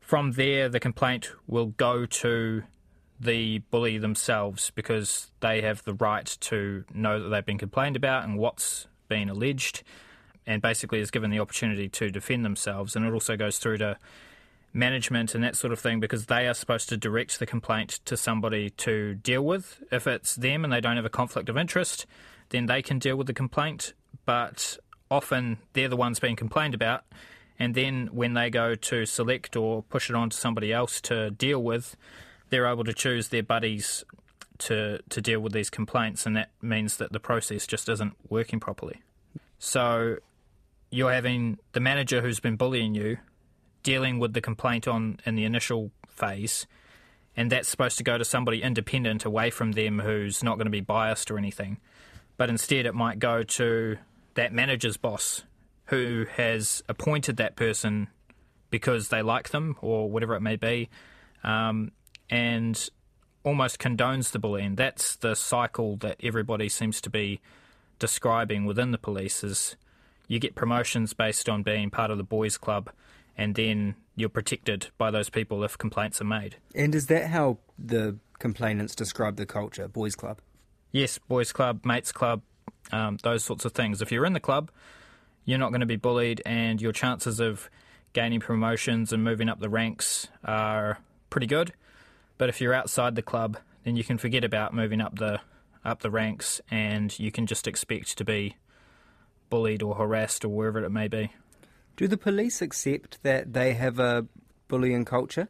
From 0.00 0.32
there, 0.32 0.68
the 0.68 0.80
complaint 0.80 1.30
will 1.46 1.66
go 1.66 2.06
to 2.06 2.62
the 3.20 3.58
bully 3.70 3.98
themselves 3.98 4.70
because 4.74 5.30
they 5.40 5.60
have 5.60 5.84
the 5.84 5.94
right 5.94 6.36
to 6.40 6.84
know 6.94 7.20
that 7.22 7.28
they've 7.28 7.44
been 7.44 7.58
complained 7.58 7.96
about 7.96 8.24
and 8.24 8.38
what's 8.38 8.86
been 9.08 9.28
alleged, 9.28 9.82
and 10.46 10.62
basically 10.62 11.00
is 11.00 11.10
given 11.10 11.30
the 11.30 11.40
opportunity 11.40 11.88
to 11.88 12.10
defend 12.10 12.44
themselves. 12.44 12.96
And 12.96 13.04
it 13.04 13.12
also 13.12 13.36
goes 13.36 13.58
through 13.58 13.78
to 13.78 13.98
management 14.72 15.34
and 15.34 15.42
that 15.42 15.56
sort 15.56 15.72
of 15.72 15.78
thing 15.78 15.98
because 16.00 16.26
they 16.26 16.46
are 16.46 16.54
supposed 16.54 16.88
to 16.90 16.96
direct 16.96 17.38
the 17.38 17.46
complaint 17.46 18.00
to 18.04 18.16
somebody 18.16 18.70
to 18.70 19.14
deal 19.14 19.42
with. 19.42 19.82
If 19.90 20.06
it's 20.06 20.36
them 20.36 20.64
and 20.64 20.72
they 20.72 20.80
don't 20.80 20.96
have 20.96 21.04
a 21.04 21.10
conflict 21.10 21.48
of 21.48 21.56
interest, 21.56 22.06
then 22.50 22.66
they 22.66 22.82
can 22.82 22.98
deal 22.98 23.16
with 23.16 23.26
the 23.26 23.34
complaint. 23.34 23.94
But 24.24 24.78
often 25.10 25.58
they're 25.72 25.88
the 25.88 25.96
ones 25.96 26.20
being 26.20 26.36
complained 26.36 26.74
about. 26.74 27.04
And 27.58 27.74
then 27.74 28.08
when 28.12 28.34
they 28.34 28.50
go 28.50 28.74
to 28.74 29.04
select 29.04 29.56
or 29.56 29.82
push 29.84 30.10
it 30.10 30.16
on 30.16 30.30
to 30.30 30.36
somebody 30.36 30.72
else 30.72 31.00
to 31.02 31.30
deal 31.30 31.62
with, 31.62 31.96
they're 32.50 32.66
able 32.66 32.84
to 32.84 32.94
choose 32.94 33.28
their 33.28 33.42
buddies 33.42 34.04
to, 34.58 35.00
to 35.08 35.20
deal 35.20 35.40
with 35.40 35.52
these 35.52 35.70
complaints. 35.70 36.24
And 36.24 36.36
that 36.36 36.50
means 36.62 36.98
that 36.98 37.12
the 37.12 37.20
process 37.20 37.66
just 37.66 37.88
isn't 37.88 38.14
working 38.28 38.60
properly. 38.60 39.02
So 39.58 40.18
you're 40.90 41.12
having 41.12 41.58
the 41.72 41.80
manager 41.80 42.22
who's 42.22 42.40
been 42.40 42.56
bullying 42.56 42.94
you 42.94 43.18
dealing 43.82 44.18
with 44.18 44.34
the 44.34 44.40
complaint 44.40 44.86
on 44.86 45.18
in 45.24 45.34
the 45.34 45.44
initial 45.44 45.90
phase, 46.08 46.66
and 47.36 47.50
that's 47.50 47.68
supposed 47.68 47.96
to 47.98 48.04
go 48.04 48.18
to 48.18 48.24
somebody 48.24 48.62
independent 48.62 49.24
away 49.24 49.50
from 49.50 49.72
them 49.72 50.00
who's 50.00 50.42
not 50.42 50.56
going 50.56 50.66
to 50.66 50.70
be 50.70 50.80
biased 50.80 51.30
or 51.30 51.38
anything. 51.38 51.78
But 52.36 52.50
instead, 52.50 52.86
it 52.86 52.94
might 52.94 53.18
go 53.18 53.42
to 53.42 53.96
that 54.38 54.52
manager's 54.52 54.96
boss 54.96 55.42
who 55.86 56.24
has 56.36 56.80
appointed 56.88 57.36
that 57.38 57.56
person 57.56 58.06
because 58.70 59.08
they 59.08 59.20
like 59.20 59.48
them 59.48 59.76
or 59.80 60.08
whatever 60.08 60.36
it 60.36 60.40
may 60.40 60.54
be, 60.54 60.88
um, 61.42 61.90
and 62.30 62.88
almost 63.42 63.80
condones 63.80 64.30
the 64.30 64.38
bullying. 64.38 64.76
That's 64.76 65.16
the 65.16 65.34
cycle 65.34 65.96
that 65.96 66.18
everybody 66.22 66.68
seems 66.68 67.00
to 67.00 67.10
be 67.10 67.40
describing 67.98 68.64
within 68.64 68.92
the 68.92 68.98
police 68.98 69.42
is 69.42 69.74
you 70.28 70.38
get 70.38 70.54
promotions 70.54 71.14
based 71.14 71.48
on 71.48 71.64
being 71.64 71.90
part 71.90 72.12
of 72.12 72.16
the 72.16 72.22
boys 72.22 72.56
club 72.56 72.90
and 73.36 73.56
then 73.56 73.96
you're 74.14 74.28
protected 74.28 74.86
by 74.98 75.10
those 75.10 75.30
people 75.30 75.64
if 75.64 75.76
complaints 75.76 76.20
are 76.20 76.24
made. 76.24 76.56
And 76.76 76.94
is 76.94 77.06
that 77.06 77.30
how 77.30 77.58
the 77.76 78.18
complainants 78.38 78.94
describe 78.94 79.34
the 79.34 79.46
culture, 79.46 79.88
boys' 79.88 80.14
club? 80.14 80.38
Yes, 80.92 81.18
boys' 81.18 81.52
club, 81.52 81.84
mates' 81.84 82.12
club, 82.12 82.42
um, 82.92 83.18
those 83.22 83.44
sorts 83.44 83.64
of 83.64 83.72
things. 83.72 84.02
If 84.02 84.12
you're 84.12 84.26
in 84.26 84.32
the 84.32 84.40
club, 84.40 84.70
you're 85.44 85.58
not 85.58 85.70
going 85.70 85.80
to 85.80 85.86
be 85.86 85.96
bullied, 85.96 86.42
and 86.44 86.80
your 86.80 86.92
chances 86.92 87.40
of 87.40 87.70
gaining 88.12 88.40
promotions 88.40 89.12
and 89.12 89.22
moving 89.22 89.48
up 89.48 89.60
the 89.60 89.68
ranks 89.68 90.28
are 90.44 90.98
pretty 91.30 91.46
good. 91.46 91.72
But 92.38 92.48
if 92.48 92.60
you're 92.60 92.74
outside 92.74 93.14
the 93.14 93.22
club, 93.22 93.58
then 93.84 93.96
you 93.96 94.04
can 94.04 94.18
forget 94.18 94.44
about 94.44 94.74
moving 94.74 95.00
up 95.00 95.18
the 95.18 95.40
up 95.84 96.00
the 96.00 96.10
ranks, 96.10 96.60
and 96.70 97.16
you 97.18 97.30
can 97.30 97.46
just 97.46 97.66
expect 97.66 98.18
to 98.18 98.24
be 98.24 98.56
bullied 99.50 99.82
or 99.82 99.94
harassed 99.94 100.44
or 100.44 100.48
wherever 100.48 100.82
it 100.84 100.90
may 100.90 101.08
be. 101.08 101.32
Do 101.96 102.06
the 102.06 102.16
police 102.16 102.62
accept 102.62 103.22
that 103.22 103.52
they 103.52 103.74
have 103.74 103.98
a 103.98 104.26
bullying 104.68 105.04
culture 105.04 105.48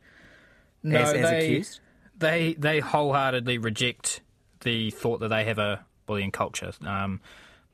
no, 0.82 0.98
as, 0.98 1.12
as 1.12 1.30
they, 1.30 1.38
accused? 1.38 1.80
They 2.16 2.54
they 2.54 2.80
wholeheartedly 2.80 3.58
reject 3.58 4.20
the 4.60 4.90
thought 4.90 5.20
that 5.20 5.28
they 5.28 5.44
have 5.44 5.58
a 5.58 5.84
bullying 6.08 6.32
culture. 6.32 6.72
Um, 6.84 7.20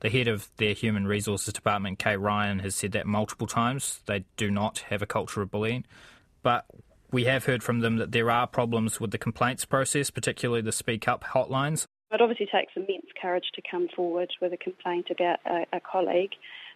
the 0.01 0.09
head 0.09 0.27
of 0.27 0.49
their 0.57 0.73
human 0.73 1.07
resources 1.07 1.53
department, 1.53 1.97
Kaye 1.97 2.17
Ryan, 2.17 2.59
has 2.59 2.75
said 2.75 2.91
that 2.91 3.07
multiple 3.07 3.47
times. 3.47 4.01
They 4.05 4.25
do 4.37 4.51
not 4.51 4.79
have 4.89 5.01
a 5.01 5.07
culture 5.07 5.41
of 5.41 5.49
bullying, 5.49 5.85
but 6.43 6.65
we 7.11 7.23
have 7.23 7.45
heard 7.45 7.63
from 7.63 7.79
them 7.79 7.95
that 7.97 8.11
there 8.11 8.29
are 8.29 8.45
problems 8.45 8.99
with 8.99 9.11
the 9.11 9.17
complaints 9.17 9.65
process, 9.65 10.11
particularly 10.11 10.61
the 10.61 10.71
Speak 10.71 11.07
Up 11.07 11.23
hotlines. 11.23 11.85
It 12.11 12.21
obviously 12.21 12.47
takes 12.51 12.73
immense 12.75 13.07
courage 13.19 13.45
to 13.55 13.61
come 13.69 13.87
forward 13.95 14.29
with 14.41 14.53
a 14.53 14.57
complaint 14.57 15.07
about 15.09 15.39
a, 15.45 15.65
a 15.77 15.79
colleague. 15.79 16.31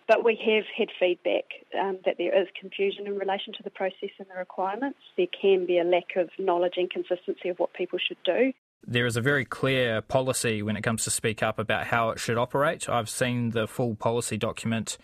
But 0.08 0.26
we 0.26 0.36
have 0.44 0.64
had 0.76 0.88
feedback 1.00 1.44
um, 1.80 2.00
that 2.04 2.16
there 2.18 2.36
is 2.42 2.48
confusion 2.60 3.06
in 3.06 3.16
relation 3.16 3.54
to 3.54 3.64
the 3.64 3.70
process 3.70 4.10
and 4.18 4.28
the 4.28 4.40
requirements. 4.40 4.98
There 5.18 5.28
can 5.40 5.68
be 5.68 5.78
a 5.78 5.84
lack 5.84 6.16
of 6.16 6.30
knowledge 6.40 6.74
and 6.78 6.90
consistency 6.90 7.50
of 7.50 7.60
what 7.60 7.74
people 7.74 8.00
should 8.00 8.18
do. 8.26 8.52
There 8.86 9.06
is 9.06 9.18
a 9.18 9.22
very 9.22 9.46
clear 9.46 10.02
policy 10.02 10.62
when 10.62 10.78
it 10.78 10.82
comes 10.82 11.04
to 11.04 11.12
Speak 11.12 11.44
Up 11.44 11.60
about 11.60 11.88
how 11.88 12.10
it 12.10 12.20
should 12.20 12.38
operate. 12.38 12.90
I've 12.90 13.10
seen 13.10 13.52
the 13.52 13.68
full 13.68 13.96
policy 13.96 14.38
document. 14.38 14.98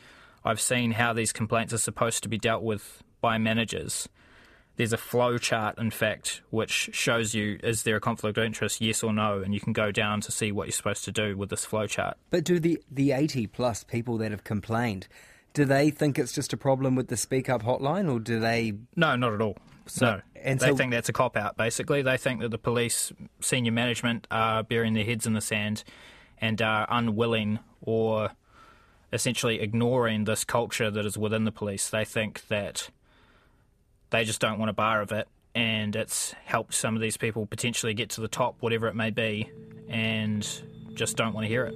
I've 0.43 0.61
seen 0.61 0.91
how 0.91 1.13
these 1.13 1.33
complaints 1.33 1.73
are 1.73 1.79
supposed 1.79 2.23
to 2.23 2.29
be 2.29 2.37
dealt 2.37 2.63
with 2.63 3.03
by 3.21 3.37
managers 3.37 4.07
there's 4.77 4.93
a 4.93 4.97
flow 4.97 5.37
chart, 5.37 5.77
in 5.77 5.89
fact, 5.89 6.41
which 6.49 6.89
shows 6.93 7.33
you 7.33 7.59
is 7.63 7.83
there 7.83 7.95
a 7.95 8.01
conflict 8.01 8.37
of 8.37 8.43
interest, 8.43 8.81
yes 8.81 9.03
or 9.03 9.13
no, 9.13 9.41
and 9.41 9.53
you 9.53 9.59
can 9.59 9.73
go 9.73 9.91
down 9.91 10.21
to 10.21 10.31
see 10.31 10.51
what 10.51 10.67
you're 10.67 10.73
supposed 10.73 11.05
to 11.05 11.11
do 11.11 11.37
with 11.37 11.49
this 11.49 11.65
flow 11.65 11.87
chart. 11.87 12.17
But 12.29 12.43
do 12.43 12.59
the, 12.59 12.81
the 12.91 13.11
80 13.11 13.47
plus 13.47 13.83
people 13.83 14.17
that 14.17 14.31
have 14.31 14.43
complained, 14.43 15.07
do 15.53 15.65
they 15.65 15.89
think 15.89 16.19
it's 16.19 16.33
just 16.33 16.51
a 16.51 16.57
problem 16.57 16.95
with 16.95 17.07
the 17.07 17.17
Speak 17.17 17.49
Up 17.49 17.63
hotline, 17.63 18.11
or 18.11 18.19
do 18.19 18.39
they? 18.39 18.73
No, 18.95 19.15
not 19.15 19.33
at 19.33 19.41
all. 19.41 19.57
So, 19.87 20.05
no, 20.05 20.21
and 20.45 20.59
they 20.59 20.67
so... 20.67 20.75
think 20.75 20.91
that's 20.91 21.09
a 21.09 21.13
cop 21.13 21.35
out. 21.35 21.57
Basically, 21.57 22.01
they 22.01 22.17
think 22.17 22.39
that 22.41 22.51
the 22.51 22.57
police, 22.57 23.11
senior 23.41 23.71
management, 23.71 24.27
are 24.31 24.63
burying 24.63 24.93
their 24.93 25.03
heads 25.03 25.25
in 25.25 25.33
the 25.33 25.41
sand 25.41 25.83
and 26.39 26.61
are 26.61 26.85
unwilling 26.89 27.59
or 27.81 28.31
essentially 29.11 29.59
ignoring 29.59 30.25
this 30.25 30.43
culture 30.43 30.91
that 30.91 31.05
is 31.05 31.17
within 31.17 31.45
the 31.45 31.51
police. 31.51 31.89
They 31.89 32.05
think 32.05 32.47
that 32.47 32.89
they 34.11 34.23
just 34.23 34.39
don't 34.39 34.59
want 34.59 34.69
a 34.69 34.73
bar 34.73 35.01
of 35.01 35.11
it, 35.11 35.27
and 35.53 35.95
it's 35.95 36.33
helped 36.45 36.73
some 36.73 36.95
of 36.95 37.01
these 37.01 37.17
people 37.17 37.45
potentially 37.45 37.93
get 37.93 38.09
to 38.11 38.21
the 38.21 38.27
top, 38.27 38.55
whatever 38.59 38.87
it 38.87 38.95
may 38.95 39.09
be, 39.09 39.49
and 39.89 40.47
just 40.93 41.17
don't 41.17 41.33
want 41.33 41.45
to 41.45 41.49
hear 41.49 41.65
it. 41.65 41.75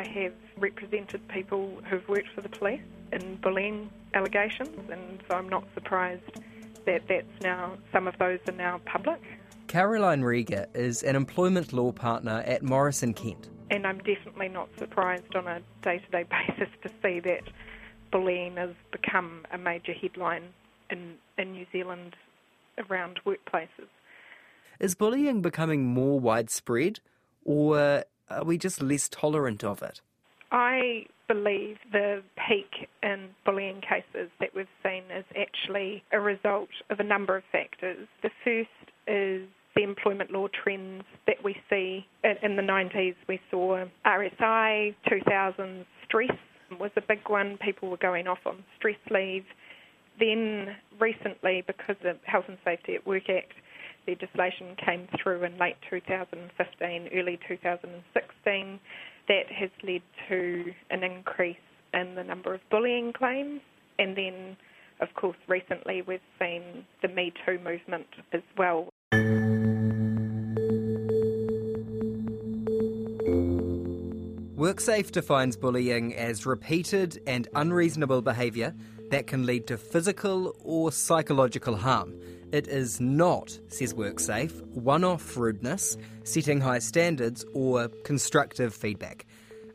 I 0.00 0.08
have 0.20 0.32
represented 0.56 1.28
people 1.28 1.78
who've 1.84 2.08
worked 2.08 2.30
for 2.34 2.40
the 2.40 2.48
police 2.48 2.80
in 3.12 3.36
bullying 3.36 3.90
allegations, 4.14 4.90
and 4.90 5.22
so 5.28 5.36
I'm 5.36 5.50
not 5.50 5.64
surprised 5.74 6.40
that 6.86 7.02
that's 7.06 7.42
now 7.42 7.76
some 7.92 8.08
of 8.08 8.16
those 8.18 8.38
are 8.48 8.52
now 8.52 8.80
public. 8.86 9.20
Caroline 9.66 10.22
Rieger 10.22 10.66
is 10.74 11.02
an 11.02 11.16
employment 11.16 11.74
law 11.74 11.92
partner 11.92 12.42
at 12.46 12.62
Morrison 12.62 13.12
Kent 13.12 13.50
and 13.70 13.86
I'm 13.86 13.98
definitely 13.98 14.48
not 14.48 14.68
surprised 14.78 15.34
on 15.36 15.46
a 15.46 15.60
day 15.82 15.98
to 15.98 16.10
day 16.10 16.24
basis 16.24 16.68
to 16.82 16.88
see 17.02 17.20
that 17.20 17.42
bullying 18.10 18.56
has 18.56 18.70
become 18.90 19.46
a 19.52 19.58
major 19.58 19.92
headline 19.92 20.44
in, 20.90 21.14
in 21.38 21.52
New 21.52 21.66
Zealand 21.70 22.16
around 22.78 23.20
workplaces. 23.24 23.88
Is 24.80 24.94
bullying 24.94 25.42
becoming 25.42 25.86
more 25.86 26.18
widespread, 26.18 27.00
or 27.44 28.04
are 28.30 28.44
we 28.44 28.58
just 28.58 28.80
less 28.82 29.08
tolerant 29.08 29.64
of 29.64 29.82
it? 29.82 30.00
I 30.52 31.06
believe 31.28 31.76
the 31.92 32.22
peak 32.48 32.88
in 33.02 33.28
bullying 33.44 33.80
cases 33.80 34.30
that 34.40 34.54
we've 34.54 34.66
seen 34.82 35.04
is 35.16 35.24
actually 35.38 36.02
a 36.12 36.18
result 36.18 36.70
of 36.90 36.98
a 36.98 37.04
number 37.04 37.36
of 37.36 37.44
factors. 37.52 38.08
The 38.22 38.30
first 38.44 38.68
is 39.06 39.48
the 39.76 39.82
employment 39.82 40.32
law 40.32 40.48
trends 40.48 41.04
that 41.26 41.36
we 41.44 41.56
see 41.70 42.04
in 42.24 42.56
the 42.56 42.62
90s. 42.62 43.14
We 43.28 43.40
saw 43.50 43.84
RSI, 44.04 44.94
2000 45.08 45.86
stress 46.04 46.36
was 46.78 46.90
a 46.96 47.00
big 47.00 47.28
one. 47.28 47.58
People 47.58 47.90
were 47.90 47.96
going 47.96 48.26
off 48.26 48.40
on 48.46 48.64
stress 48.76 48.98
leave. 49.10 49.44
Then 50.18 50.76
recently, 50.98 51.62
because 51.66 51.96
the 52.02 52.16
Health 52.24 52.44
and 52.48 52.58
Safety 52.64 52.94
at 52.94 53.06
Work 53.06 53.30
Act 53.30 53.52
legislation 54.06 54.76
came 54.84 55.08
through 55.22 55.44
in 55.44 55.58
late 55.58 55.76
2015, 55.88 57.08
early 57.14 57.38
2016, 57.46 58.80
that 59.28 59.46
has 59.50 59.70
led 59.82 60.02
to 60.28 60.72
an 60.90 61.02
increase 61.02 61.56
in 61.94 62.14
the 62.14 62.24
number 62.24 62.54
of 62.54 62.60
bullying 62.70 63.12
claims. 63.12 63.60
And 63.98 64.16
then, 64.16 64.56
of 65.00 65.08
course, 65.14 65.36
recently 65.48 66.02
we've 66.02 66.20
seen 66.38 66.84
the 67.02 67.08
Me 67.08 67.32
Too 67.46 67.58
movement 67.58 68.06
as 68.32 68.42
well. 68.56 68.88
WorkSafe 74.60 75.10
defines 75.10 75.56
bullying 75.56 76.14
as 76.14 76.44
repeated 76.44 77.18
and 77.26 77.48
unreasonable 77.54 78.20
behaviour 78.20 78.74
that 79.10 79.26
can 79.26 79.46
lead 79.46 79.66
to 79.68 79.78
physical 79.78 80.54
or 80.62 80.92
psychological 80.92 81.76
harm. 81.76 82.14
It 82.52 82.66
is 82.66 83.00
not, 83.00 83.56
says 83.68 83.94
WorkSafe, 83.94 84.60
one 84.74 85.04
off 85.04 85.36
rudeness, 85.36 85.96
setting 86.24 86.60
high 86.60 86.80
standards, 86.80 87.44
or 87.54 87.88
constructive 88.04 88.74
feedback. 88.74 89.24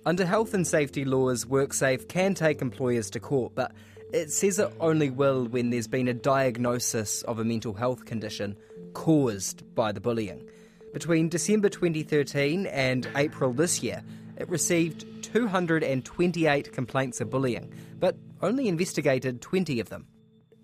Under 0.06 0.26
health 0.26 0.54
and 0.54 0.68
safety 0.68 1.06
laws, 1.06 1.46
WorkSafe 1.46 2.10
can 2.10 2.34
take 2.34 2.62
employers 2.62 3.10
to 3.12 3.20
court, 3.22 3.54
but 3.56 3.72
it 4.12 4.30
says 4.30 4.60
it 4.60 4.74
only 4.82 5.10
will 5.10 5.46
when 5.48 5.70
there's 5.70 5.88
been 5.88 6.10
a 6.10 6.14
diagnosis 6.14 7.22
of 7.24 7.40
a 7.40 7.46
mental 7.46 7.74
health 7.74 8.04
condition 8.04 8.58
caused 8.94 9.64
by 9.74 9.94
the 9.94 10.02
bullying. 10.02 10.46
Between 10.94 11.30
December 11.30 11.70
2013 11.70 12.66
and 12.68 13.08
April 13.16 13.54
this 13.54 13.82
year, 13.82 14.04
it 14.38 14.50
received 14.50 15.06
228 15.24 16.74
complaints 16.74 17.22
of 17.22 17.30
bullying, 17.30 17.74
but 18.00 18.18
only 18.42 18.68
investigated 18.68 19.42
20 19.42 19.80
of 19.80 19.88
them. 19.90 20.08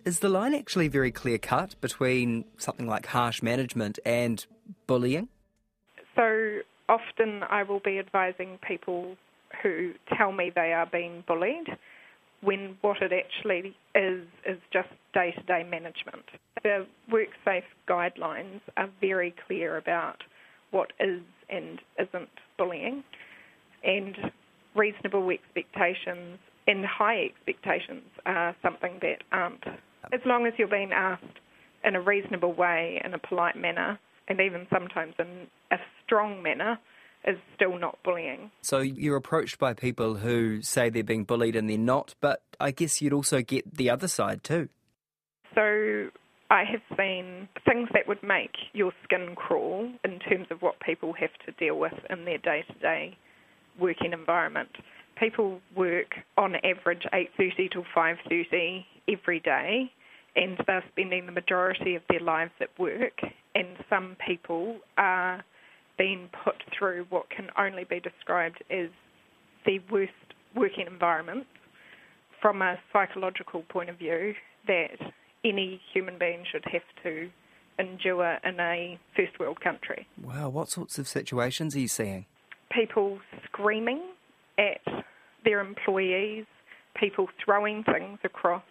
Is 0.03 0.19
the 0.19 0.29
line 0.29 0.55
actually 0.55 0.87
very 0.87 1.11
clear 1.11 1.37
cut 1.37 1.79
between 1.79 2.45
something 2.57 2.87
like 2.87 3.05
harsh 3.07 3.43
management 3.43 3.99
and 4.03 4.43
bullying? 4.87 5.27
So 6.15 6.59
often 6.89 7.43
I 7.43 7.63
will 7.63 7.81
be 7.81 7.99
advising 7.99 8.57
people 8.67 9.15
who 9.61 9.93
tell 10.17 10.31
me 10.31 10.51
they 10.53 10.73
are 10.73 10.87
being 10.87 11.23
bullied 11.27 11.67
when 12.41 12.77
what 12.81 12.97
it 13.01 13.11
actually 13.13 13.75
is 13.93 14.25
is 14.45 14.57
just 14.73 14.89
day 15.13 15.33
to 15.37 15.43
day 15.43 15.63
management. 15.63 16.25
The 16.63 16.87
WorkSafe 17.11 17.63
guidelines 17.87 18.61
are 18.77 18.89
very 18.99 19.35
clear 19.45 19.77
about 19.77 20.23
what 20.71 20.93
is 20.99 21.21
and 21.49 21.79
isn't 21.99 22.29
bullying, 22.57 23.03
and 23.83 24.15
reasonable 24.75 25.29
expectations 25.29 26.39
and 26.67 26.85
high 26.85 27.25
expectations 27.25 28.09
are 28.25 28.55
something 28.63 28.99
that 29.01 29.23
aren't. 29.31 29.63
As 30.13 30.21
long 30.25 30.45
as 30.45 30.53
you're 30.57 30.67
being 30.67 30.91
asked 30.93 31.39
in 31.83 31.95
a 31.95 32.01
reasonable 32.01 32.53
way, 32.53 33.01
in 33.03 33.13
a 33.13 33.19
polite 33.19 33.55
manner, 33.55 33.99
and 34.27 34.39
even 34.39 34.67
sometimes 34.71 35.13
in 35.19 35.47
a 35.71 35.77
strong 36.03 36.41
manner, 36.43 36.79
is 37.25 37.37
still 37.55 37.77
not 37.77 37.97
bullying. 38.03 38.51
So 38.61 38.79
you're 38.79 39.15
approached 39.15 39.59
by 39.59 39.73
people 39.73 40.15
who 40.15 40.61
say 40.61 40.89
they're 40.89 41.03
being 41.03 41.23
bullied 41.23 41.55
and 41.55 41.69
they're 41.69 41.77
not, 41.77 42.15
but 42.19 42.41
I 42.59 42.71
guess 42.71 43.01
you'd 43.01 43.13
also 43.13 43.41
get 43.41 43.75
the 43.75 43.89
other 43.89 44.07
side 44.07 44.43
too. 44.43 44.69
So 45.53 46.09
I 46.49 46.63
have 46.63 46.81
seen 46.97 47.47
things 47.65 47.89
that 47.93 48.07
would 48.07 48.23
make 48.23 48.55
your 48.73 48.91
skin 49.03 49.35
crawl 49.35 49.89
in 50.03 50.19
terms 50.19 50.47
of 50.49 50.61
what 50.61 50.79
people 50.79 51.13
have 51.13 51.31
to 51.45 51.51
deal 51.53 51.77
with 51.77 51.93
in 52.09 52.25
their 52.25 52.39
day 52.39 52.63
to 52.67 52.73
day 52.79 53.17
working 53.79 54.13
environment. 54.13 54.69
People 55.17 55.61
work 55.75 56.15
on 56.37 56.55
average 56.55 57.05
8:30 57.13 57.69
till 57.71 57.85
5:30 57.95 58.85
every 59.07 59.39
day 59.39 59.91
and 60.35 60.57
they're 60.65 60.83
spending 60.91 61.25
the 61.25 61.31
majority 61.31 61.95
of 61.95 62.01
their 62.09 62.19
lives 62.19 62.51
at 62.61 62.69
work 62.79 63.19
and 63.55 63.67
some 63.89 64.15
people 64.25 64.77
are 64.97 65.43
being 65.97 66.29
put 66.43 66.55
through 66.77 67.05
what 67.09 67.29
can 67.29 67.49
only 67.57 67.83
be 67.83 67.99
described 67.99 68.63
as 68.69 68.89
the 69.65 69.79
worst 69.91 70.11
working 70.55 70.87
environments 70.87 71.47
from 72.41 72.61
a 72.61 72.75
psychological 72.91 73.61
point 73.69 73.89
of 73.89 73.97
view 73.97 74.33
that 74.67 74.97
any 75.43 75.79
human 75.93 76.17
being 76.17 76.43
should 76.51 76.63
have 76.71 76.81
to 77.03 77.29
endure 77.79 78.37
in 78.43 78.59
a 78.59 78.99
first 79.15 79.39
world 79.39 79.59
country. 79.61 80.07
Wow, 80.21 80.49
what 80.49 80.69
sorts 80.69 80.97
of 80.97 81.07
situations 81.07 81.75
are 81.75 81.79
you 81.79 81.87
seeing? 81.87 82.25
People 82.71 83.19
screaming 83.45 84.01
at 84.57 85.03
their 85.43 85.59
employees, 85.59 86.45
people 86.95 87.27
throwing 87.43 87.83
things 87.83 88.19
across 88.23 88.63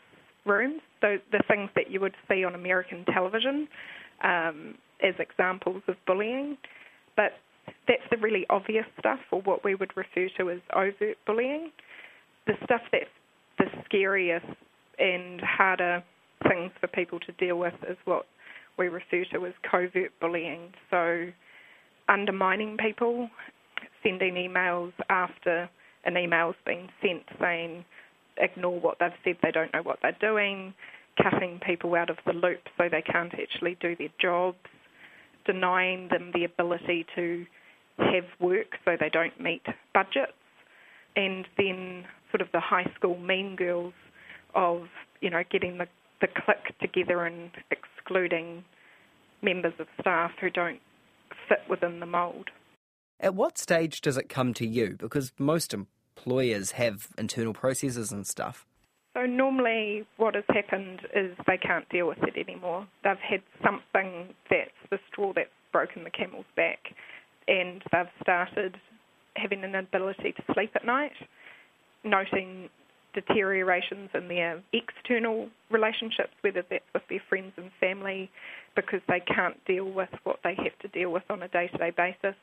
rooms, 0.44 0.80
the, 1.00 1.16
the 1.32 1.42
things 1.49 1.70
that 1.75 1.90
you 1.90 2.00
would 2.00 2.14
see 2.28 2.44
on 2.44 2.54
American 2.54 3.04
television 3.12 3.68
um, 4.23 4.75
as 5.02 5.14
examples 5.18 5.82
of 5.88 5.97
bullying. 6.06 6.56
But 7.16 7.32
that's 7.87 8.02
the 8.11 8.16
really 8.18 8.47
obvious 8.50 8.87
stuff, 8.99 9.20
or 9.30 9.42
what 9.42 9.64
we 9.64 9.75
would 9.75 9.97
refer 9.97 10.28
to 10.38 10.50
as 10.50 10.61
overt 10.75 11.16
bullying. 11.26 11.70
The 12.47 12.54
stuff 12.64 12.82
that's 12.92 13.04
the 13.59 13.66
scariest 13.85 14.47
and 14.99 15.40
harder 15.40 16.02
things 16.49 16.73
for 16.80 16.87
people 16.88 17.20
to 17.20 17.32
deal 17.32 17.59
with 17.59 17.75
is 17.88 17.97
what 18.04 18.26
we 18.78 18.88
refer 18.88 19.25
to 19.32 19.47
as 19.47 19.52
covert 19.70 20.12
bullying. 20.20 20.73
So, 20.90 21.26
undermining 22.09 22.76
people, 22.76 23.28
sending 24.02 24.35
emails 24.35 24.92
after 25.11 25.68
an 26.04 26.16
email's 26.16 26.56
been 26.64 26.88
sent 27.02 27.23
saying, 27.40 27.85
ignore 28.40 28.78
what 28.78 28.99
they've 28.99 29.11
said, 29.25 29.37
they 29.42 29.50
don't 29.50 29.73
know 29.73 29.82
what 29.82 29.99
they're 30.02 30.16
doing, 30.20 30.75
cutting 31.23 31.61
people 31.64 31.94
out 31.94 32.11
of 32.11 32.16
the 32.26 32.32
loop 32.32 32.61
so 32.76 32.88
they 32.90 33.02
can't 33.02 33.35
actually 33.35 33.76
do 33.80 33.97
their 33.97 34.09
jobs, 34.20 34.59
denying 35.47 36.09
them 36.09 36.30
the 36.35 36.44
ability 36.44 37.06
to 37.14 37.44
have 37.99 38.25
work 38.40 38.78
so 38.85 38.97
they 38.99 39.11
don't 39.11 39.38
meet 39.40 39.62
budgets, 39.93 40.32
and 41.17 41.47
then 41.56 42.04
sort 42.30 42.41
of 42.41 42.49
the 42.52 42.60
high 42.60 42.91
school 42.97 43.19
mean 43.19 43.56
girls 43.56 43.95
of 44.54 44.84
you 45.21 45.30
know 45.30 45.43
getting 45.50 45.78
the 45.78 45.86
the 46.21 46.26
clique 46.26 46.76
together 46.80 47.25
and 47.25 47.50
excluding 47.71 48.64
members 49.43 49.73
of 49.78 49.86
staff 50.00 50.32
who 50.41 50.50
don't 50.50 50.80
fit 51.49 51.60
within 51.69 52.00
the 52.00 52.06
mould. 52.06 52.50
At 53.19 53.34
what 53.34 53.58
stage 53.58 54.00
does 54.00 54.17
it 54.17 54.28
come 54.28 54.54
to 54.54 54.67
you? 54.67 54.97
Because 54.99 55.32
most 55.38 55.75
employers 56.21 56.73
have 56.73 57.09
internal 57.19 57.52
processes 57.52 58.13
and 58.13 58.26
stuff. 58.26 58.67
So 59.15 59.26
normally 59.26 60.06
what 60.19 60.35
has 60.35 60.45
happened 60.49 61.00
is 61.15 61.37
they 61.47 61.56
can't 61.56 61.89
deal 61.89 62.06
with 62.06 62.23
it 62.23 62.37
anymore. 62.37 62.87
They've 63.02 63.17
had 63.19 63.43
something 63.65 64.35
that's 64.49 64.71
the 64.91 64.99
straw 65.11 65.33
that's 65.35 65.50
broken 65.73 66.04
the 66.04 66.11
camel's 66.11 66.45
back 66.56 66.78
and 67.49 67.83
they've 67.91 68.06
started 68.23 68.76
having 69.37 69.65
an 69.65 69.75
ability 69.75 70.33
to 70.33 70.54
sleep 70.54 70.71
at 70.75 70.85
night, 70.85 71.13
noting 72.04 72.69
deteriorations 73.15 74.11
in 74.15 74.28
their 74.28 74.63
external 74.73 75.49
relationships, 75.71 76.35
whether 76.43 76.65
that's 76.71 76.85
with 76.95 77.02
their 77.09 77.23
friends 77.28 77.52
and 77.56 77.71
family, 77.80 78.30
because 78.76 79.00
they 79.09 79.21
can't 79.21 79.56
deal 79.65 79.91
with 79.91 80.11
what 80.23 80.39
they 80.45 80.54
have 80.54 80.78
to 80.80 80.89
deal 80.89 81.11
with 81.11 81.25
on 81.30 81.43
a 81.43 81.49
day 81.49 81.69
to 81.69 81.78
day 81.78 81.91
basis. 81.91 82.37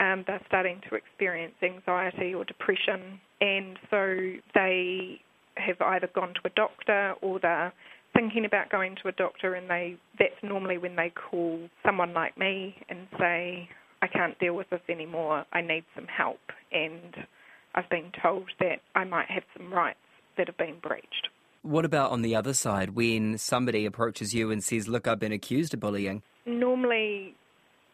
Um, 0.00 0.24
they're 0.26 0.40
starting 0.46 0.80
to 0.88 0.94
experience 0.96 1.54
anxiety 1.62 2.34
or 2.34 2.44
depression, 2.44 3.20
and 3.40 3.78
so 3.90 4.32
they 4.54 5.20
have 5.56 5.80
either 5.80 6.08
gone 6.14 6.32
to 6.34 6.40
a 6.46 6.50
doctor 6.50 7.14
or 7.20 7.38
they're 7.38 7.72
thinking 8.14 8.44
about 8.46 8.70
going 8.70 8.96
to 9.02 9.08
a 9.08 9.12
doctor, 9.12 9.54
and 9.54 9.68
they 9.68 9.96
that's 10.18 10.42
normally 10.42 10.78
when 10.78 10.96
they 10.96 11.10
call 11.10 11.68
someone 11.84 12.14
like 12.14 12.38
me 12.38 12.74
and 12.88 13.06
say, 13.18 13.68
"I 14.00 14.06
can't 14.06 14.38
deal 14.38 14.54
with 14.54 14.70
this 14.70 14.80
anymore. 14.88 15.44
I 15.52 15.60
need 15.60 15.84
some 15.94 16.06
help," 16.06 16.40
and 16.72 17.26
I've 17.74 17.88
been 17.90 18.10
told 18.22 18.50
that 18.58 18.80
I 18.94 19.04
might 19.04 19.30
have 19.30 19.44
some 19.56 19.72
rights 19.72 19.98
that 20.36 20.48
have 20.48 20.56
been 20.56 20.78
breached. 20.80 21.28
What 21.62 21.84
about 21.84 22.10
on 22.10 22.22
the 22.22 22.34
other 22.34 22.54
side 22.54 22.90
when 22.90 23.36
somebody 23.36 23.84
approaches 23.84 24.34
you 24.34 24.50
and 24.50 24.64
says, 24.64 24.88
Look, 24.88 25.06
I've 25.06 25.18
been 25.18 25.32
accused 25.32 25.74
of 25.74 25.80
bullying? 25.80 26.22
Normally, 26.46 27.34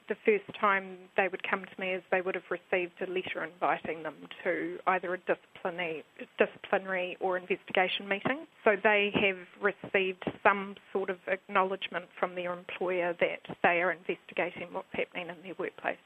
the 0.09 0.17
first 0.25 0.45
time 0.59 0.97
they 1.17 1.29
would 1.29 1.43
come 1.49 1.65
to 1.65 1.81
me 1.81 1.93
is 1.93 2.03
they 2.11 2.21
would 2.21 2.35
have 2.35 2.45
received 2.51 2.95
a 3.01 3.11
letter 3.11 3.43
inviting 3.43 4.03
them 4.03 4.15
to 4.45 4.79
either 4.87 5.15
a 5.15 5.19
disciplinary, 5.19 6.05
disciplinary 6.39 7.17
or 7.21 7.37
investigation 7.37 8.09
meeting. 8.09 8.47
So 8.65 8.77
they 8.83 9.13
have 9.15 9.39
received 9.61 10.25
some 10.43 10.77
sort 10.93 11.11
of 11.11 11.19
acknowledgement 11.27 12.07
from 12.19 12.35
their 12.35 12.53
employer 12.53 13.15
that 13.21 13.57
they 13.63 13.83
are 13.83 13.93
investigating 13.93 14.73
what's 14.73 14.89
happening 14.93 15.29
in 15.29 15.37
their 15.43 15.55
workplace. 15.59 15.97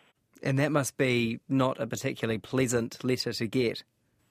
And 0.42 0.58
that 0.58 0.72
must 0.72 0.96
be 0.96 1.40
not 1.48 1.78
a 1.80 1.86
particularly 1.86 2.38
pleasant 2.38 3.04
letter 3.04 3.32
to 3.32 3.46
get. 3.46 3.82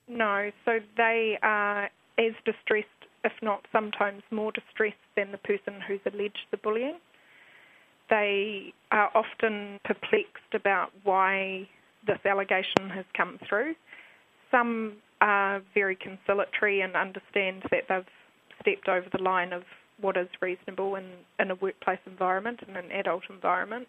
No, 0.07 0.51
so 0.65 0.79
they 0.97 1.37
are 1.43 1.89
as 2.17 2.33
distressed, 2.43 2.87
if 3.23 3.33
not 3.41 3.65
sometimes 3.71 4.23
more 4.31 4.51
distressed, 4.51 4.95
than 5.15 5.31
the 5.31 5.37
person 5.37 5.79
who's 5.87 5.99
alleged 6.11 6.47
the 6.49 6.57
bullying. 6.57 6.97
They 8.09 8.73
are 8.91 9.09
often 9.13 9.79
perplexed 9.85 10.53
about 10.53 10.89
why 11.03 11.67
this 12.07 12.19
allegation 12.25 12.89
has 12.93 13.05
come 13.15 13.39
through. 13.47 13.75
Some 14.51 14.97
are 15.21 15.61
very 15.73 15.95
conciliatory 15.95 16.81
and 16.81 16.95
understand 16.95 17.63
that 17.71 17.83
they've 17.87 18.05
stepped 18.61 18.87
over 18.87 19.07
the 19.11 19.21
line 19.21 19.53
of 19.53 19.63
what 20.01 20.17
is 20.17 20.27
reasonable 20.41 20.95
in, 20.95 21.05
in 21.39 21.51
a 21.51 21.55
workplace 21.55 21.99
environment, 22.05 22.61
in 22.67 22.75
an 22.75 22.91
adult 22.91 23.23
environment. 23.29 23.87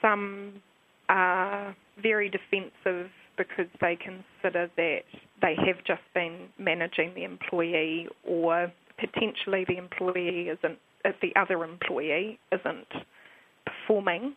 Some 0.00 0.62
are 1.08 1.74
very 2.00 2.28
defensive 2.30 3.10
because 3.36 3.70
they 3.80 3.96
consider 3.96 4.70
that 4.76 5.00
they 5.40 5.54
have 5.66 5.82
just 5.86 6.02
been 6.14 6.48
managing 6.58 7.14
the 7.14 7.24
employee 7.24 8.06
or 8.24 8.70
potentially 8.98 9.64
the 9.66 9.78
employee 9.78 10.48
isn't 10.48 10.78
the 11.20 11.34
other 11.36 11.64
employee 11.64 12.38
isn't 12.52 12.88
performing, 13.66 14.34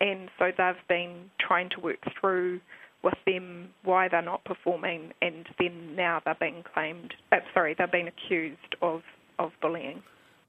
and 0.00 0.30
so 0.38 0.50
they've 0.56 0.88
been 0.88 1.30
trying 1.40 1.70
to 1.70 1.80
work 1.80 1.98
through 2.20 2.60
with 3.02 3.14
them 3.26 3.70
why 3.84 4.08
they're 4.08 4.22
not 4.22 4.44
performing, 4.44 5.12
and 5.22 5.46
then 5.58 5.94
now 5.94 6.20
they're 6.24 6.36
being 6.40 6.64
claimed. 6.74 7.14
Uh, 7.30 7.36
sorry, 7.54 7.74
they're 7.76 7.86
being 7.86 8.08
accused 8.08 8.74
of 8.82 9.02
of 9.38 9.52
bullying. 9.62 10.02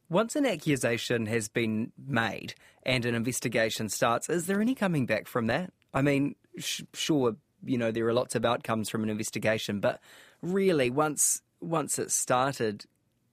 Once 0.09 0.35
an 0.35 0.45
accusation 0.45 1.27
has 1.27 1.47
been 1.47 1.91
made 2.07 2.55
and 2.81 3.05
an 3.05 3.13
investigation 3.13 3.87
starts, 3.87 4.27
is 4.27 4.47
there 4.47 4.59
any 4.59 4.73
coming 4.73 5.05
back 5.05 5.27
from 5.27 5.45
that? 5.45 5.71
I 5.93 6.01
mean, 6.01 6.35
sh- 6.57 6.81
sure, 6.93 7.35
you 7.63 7.77
know 7.77 7.91
there 7.91 8.07
are 8.07 8.13
lots 8.13 8.35
of 8.35 8.45
outcomes 8.45 8.89
from 8.89 9.03
an 9.03 9.09
investigation, 9.09 9.79
but 9.79 9.99
really, 10.41 10.89
once 10.89 11.41
once 11.61 11.99
it's 11.99 12.15
started, 12.15 12.85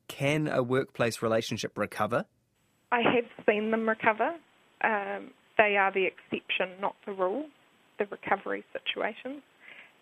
can 0.09 0.49
a 0.49 0.63
workplace 0.63 1.23
relationship 1.23 1.77
recover? 1.77 2.25
I 2.93 3.01
have 3.01 3.25
seen 3.47 3.71
them 3.71 3.89
recover. 3.89 4.35
Um, 4.83 5.31
they 5.59 5.77
are 5.77 5.93
the 5.93 6.07
exception, 6.07 6.81
not 6.81 6.95
the 7.07 7.13
rule, 7.13 7.47
the 7.99 8.07
recovery 8.07 8.65
situations. 8.73 9.43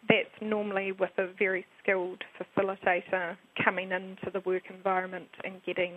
that's 0.08 0.42
normally 0.42 0.92
with 0.92 1.10
a 1.18 1.26
very 1.38 1.64
skilled 1.82 2.22
facilitator 2.38 3.36
coming 3.64 3.90
into 3.90 4.30
the 4.32 4.40
work 4.40 4.64
environment 4.68 5.28
and 5.44 5.62
getting 5.64 5.94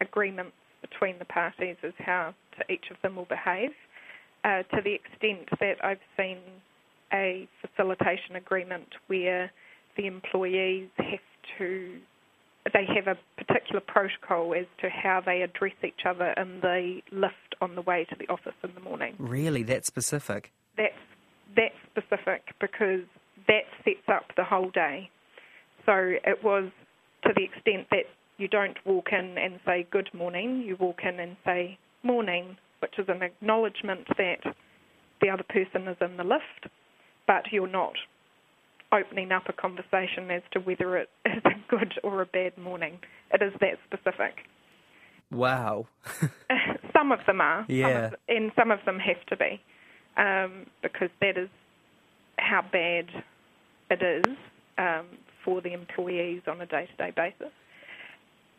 agreements 0.00 0.52
between 0.80 1.18
the 1.18 1.24
parties 1.24 1.76
as 1.82 1.92
how 1.98 2.34
to 2.56 2.72
each 2.72 2.86
of 2.90 2.96
them 3.02 3.16
will 3.16 3.26
behave. 3.26 3.70
Uh, 4.44 4.62
to 4.74 4.82
the 4.82 4.94
extent 4.94 5.48
that 5.60 5.76
I've 5.84 6.02
seen 6.16 6.38
a 7.12 7.48
facilitation 7.60 8.36
agreement 8.36 8.88
where 9.06 9.50
the 9.96 10.06
employees 10.06 10.88
have 10.98 11.20
to 11.58 11.98
they 12.72 12.86
have 12.94 13.08
a 13.08 13.42
particular 13.42 13.80
protocol 13.80 14.54
as 14.54 14.66
to 14.80 14.88
how 14.88 15.20
they 15.24 15.42
address 15.42 15.74
each 15.84 16.06
other 16.06 16.32
in 16.36 16.60
the 16.60 17.00
lift 17.10 17.56
on 17.60 17.74
the 17.74 17.82
way 17.82 18.06
to 18.08 18.16
the 18.18 18.28
office 18.28 18.54
in 18.62 18.70
the 18.74 18.80
morning. 18.80 19.14
Really, 19.18 19.62
that 19.64 19.84
specific? 19.84 20.52
That's 20.76 20.94
that 21.56 21.72
specific 21.90 22.54
because 22.60 23.04
that 23.48 23.64
sets 23.84 24.08
up 24.08 24.24
the 24.36 24.44
whole 24.44 24.70
day. 24.70 25.10
So 25.84 25.92
it 26.24 26.42
was 26.44 26.70
to 27.24 27.32
the 27.34 27.44
extent 27.44 27.88
that 27.90 28.06
you 28.38 28.48
don't 28.48 28.76
walk 28.86 29.08
in 29.12 29.36
and 29.38 29.58
say 29.66 29.86
good 29.90 30.10
morning, 30.14 30.62
you 30.64 30.76
walk 30.76 31.00
in 31.04 31.20
and 31.20 31.36
say 31.44 31.78
morning, 32.02 32.56
which 32.80 32.98
is 32.98 33.06
an 33.08 33.22
acknowledgement 33.22 34.06
that 34.16 34.54
the 35.20 35.28
other 35.28 35.44
person 35.44 35.88
is 35.88 35.96
in 36.00 36.16
the 36.16 36.24
lift, 36.24 36.72
but 37.26 37.44
you're 37.52 37.68
not 37.68 37.94
opening 38.92 39.32
up 39.32 39.44
a 39.48 39.52
conversation 39.52 40.30
as 40.30 40.42
to 40.52 40.60
whether 40.60 40.96
it 40.96 41.08
is 41.24 41.42
good 41.72 41.94
or 42.02 42.20
a 42.20 42.26
bad 42.26 42.56
morning. 42.58 42.98
It 43.32 43.42
is 43.42 43.52
that 43.60 43.78
specific. 43.86 44.44
Wow. 45.30 45.86
some 46.92 47.12
of 47.12 47.20
them 47.26 47.40
are. 47.40 47.64
Yeah. 47.68 47.86
Some 47.86 48.04
of, 48.04 48.14
and 48.28 48.52
some 48.54 48.70
of 48.70 48.78
them 48.84 48.98
have 48.98 49.24
to 49.26 49.36
be, 49.36 49.60
um, 50.18 50.66
because 50.82 51.08
that 51.22 51.38
is 51.38 51.48
how 52.38 52.62
bad 52.70 53.06
it 53.90 54.02
is 54.02 54.36
um, 54.76 55.06
for 55.42 55.62
the 55.62 55.72
employees 55.72 56.42
on 56.46 56.60
a 56.60 56.66
day 56.66 56.86
to 56.86 56.96
day 56.96 57.12
basis. 57.16 57.52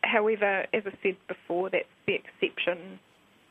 However, 0.02 0.66
as 0.74 0.82
I 0.84 0.92
said 1.02 1.16
before, 1.28 1.70
that's 1.70 1.84
the 2.06 2.14
exception, 2.14 2.98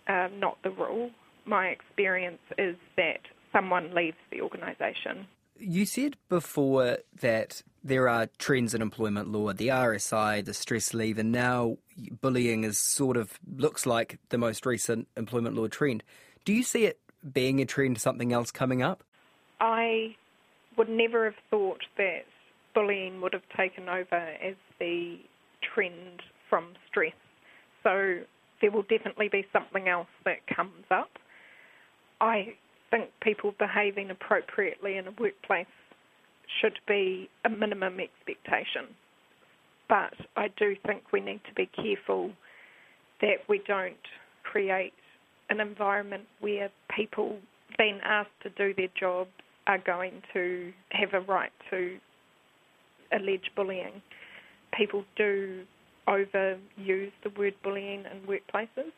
uh, 0.07 0.27
not 0.37 0.57
the 0.63 0.71
rule. 0.71 1.11
My 1.45 1.67
experience 1.67 2.41
is 2.57 2.75
that 2.97 3.21
someone 3.53 3.95
leaves 3.95 4.17
the 4.29 4.41
organisation 4.41 5.27
you 5.59 5.85
said 5.85 6.17
before 6.29 6.97
that 7.21 7.61
there 7.83 8.07
are 8.07 8.27
trends 8.37 8.73
in 8.73 8.81
employment 8.81 9.29
law, 9.29 9.51
the 9.51 9.67
RSI, 9.67 10.43
the 10.43 10.53
stress 10.53 10.93
leave, 10.93 11.17
and 11.17 11.31
now 11.31 11.77
bullying 12.21 12.63
is 12.63 12.77
sort 12.77 13.17
of 13.17 13.39
looks 13.57 13.85
like 13.85 14.19
the 14.29 14.37
most 14.37 14.65
recent 14.65 15.07
employment 15.17 15.55
law 15.55 15.67
trend. 15.67 16.03
Do 16.45 16.53
you 16.53 16.63
see 16.63 16.85
it 16.85 16.99
being 17.33 17.61
a 17.61 17.65
trend, 17.65 17.99
something 17.99 18.31
else 18.31 18.51
coming 18.51 18.81
up? 18.81 19.03
I 19.59 20.15
would 20.77 20.89
never 20.89 21.25
have 21.25 21.35
thought 21.49 21.81
that 21.97 22.23
bullying 22.73 23.21
would 23.21 23.33
have 23.33 23.47
taken 23.55 23.89
over 23.89 24.15
as 24.15 24.55
the 24.79 25.19
trend 25.61 26.21
from 26.49 26.73
stress. 26.89 27.13
So 27.83 28.19
there 28.61 28.71
will 28.71 28.83
definitely 28.83 29.29
be 29.29 29.45
something 29.51 29.87
else 29.87 30.07
that 30.25 30.47
comes 30.47 30.85
up. 30.89 31.11
I 32.21 32.55
think 32.91 33.09
people 33.21 33.53
behaving 33.57 34.09
appropriately 34.09 34.97
in 34.97 35.07
a 35.07 35.11
workplace 35.11 35.67
should 36.61 36.79
be 36.87 37.29
a 37.45 37.49
minimum 37.49 37.99
expectation. 37.99 38.95
But 39.89 40.13
I 40.35 40.47
do 40.57 40.75
think 40.85 41.03
we 41.11 41.19
need 41.19 41.41
to 41.47 41.53
be 41.55 41.69
careful 41.75 42.31
that 43.21 43.37
we 43.47 43.61
don't 43.67 43.95
create 44.43 44.93
an 45.49 45.59
environment 45.59 46.23
where 46.39 46.69
people 46.95 47.37
being 47.77 47.99
asked 48.03 48.29
to 48.43 48.49
do 48.51 48.73
their 48.73 48.89
job 48.99 49.27
are 49.67 49.77
going 49.77 50.21
to 50.33 50.71
have 50.91 51.13
a 51.13 51.19
right 51.21 51.51
to 51.69 51.97
allege 53.11 53.51
bullying. 53.55 54.01
People 54.77 55.03
do 55.15 55.63
overuse 56.07 57.11
the 57.23 57.29
word 57.37 57.53
bullying 57.63 58.03
in 58.11 58.27
workplaces. 58.27 58.91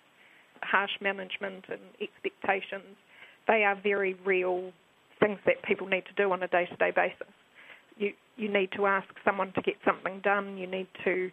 Harsh 0.62 0.91
management 1.01 1.65
and 1.69 1.81
expectations 2.01 2.95
they 3.47 3.63
are 3.63 3.75
very 3.81 4.15
real 4.25 4.71
things 5.19 5.39
that 5.45 5.62
people 5.63 5.88
need 5.88 6.03
to 6.05 6.13
do 6.17 6.31
on 6.31 6.43
a 6.43 6.47
day 6.47 6.65
to 6.65 6.75
day 6.77 6.91
basis. 6.95 7.34
You 7.97 8.13
you 8.38 8.51
need 8.51 8.71
to 8.75 8.86
ask 8.86 9.08
someone 9.23 9.53
to 9.53 9.62
get 9.62 9.75
something 9.86 10.19
done. 10.21 10.58
You 10.58 10.67
need 10.67 10.88
to 11.05 11.31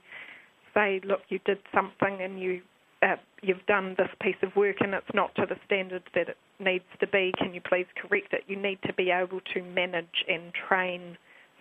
say, 0.72 1.01
look, 1.05 1.20
you 1.29 1.40
did 1.44 1.59
something 1.75 2.20
and 2.20 2.40
you 2.40 2.62
uh, 3.03 3.16
you've 3.42 3.66
done 3.66 3.94
this 3.98 4.09
piece 4.20 4.37
of 4.42 4.55
work 4.55 4.77
and 4.81 4.94
it's 4.94 5.12
not 5.12 5.35
to 5.35 5.46
the 5.46 5.57
standard 5.66 6.03
that 6.14 6.29
it 6.29 6.37
needs 6.61 6.85
to 7.01 7.07
be. 7.09 7.33
Can 7.37 7.53
you 7.53 7.61
please 7.61 7.87
correct 8.01 8.33
it? 8.33 8.44
You 8.46 8.57
need 8.57 8.79
to 8.87 8.92
be 8.92 9.11
able 9.11 9.40
to 9.55 9.62
manage 9.62 10.25
and 10.29 10.53
train 10.68 11.18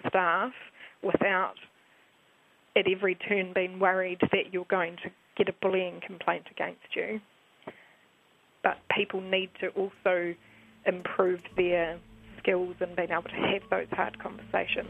staff 0.07 0.53
without 1.01 1.55
at 2.75 2.85
every 2.87 3.15
turn 3.15 3.51
being 3.53 3.79
worried 3.79 4.19
that 4.21 4.53
you're 4.53 4.65
going 4.65 4.95
to 5.03 5.09
get 5.35 5.49
a 5.49 5.53
bullying 5.61 5.99
complaint 6.05 6.45
against 6.51 6.95
you 6.95 7.19
but 8.63 8.77
people 8.95 9.21
need 9.21 9.49
to 9.59 9.67
also 9.69 10.33
improve 10.85 11.41
their 11.57 11.99
skills 12.41 12.75
and 12.79 12.95
being 12.95 13.11
able 13.11 13.23
to 13.23 13.35
have 13.35 13.61
those 13.69 13.87
hard 13.91 14.17
conversations. 14.19 14.89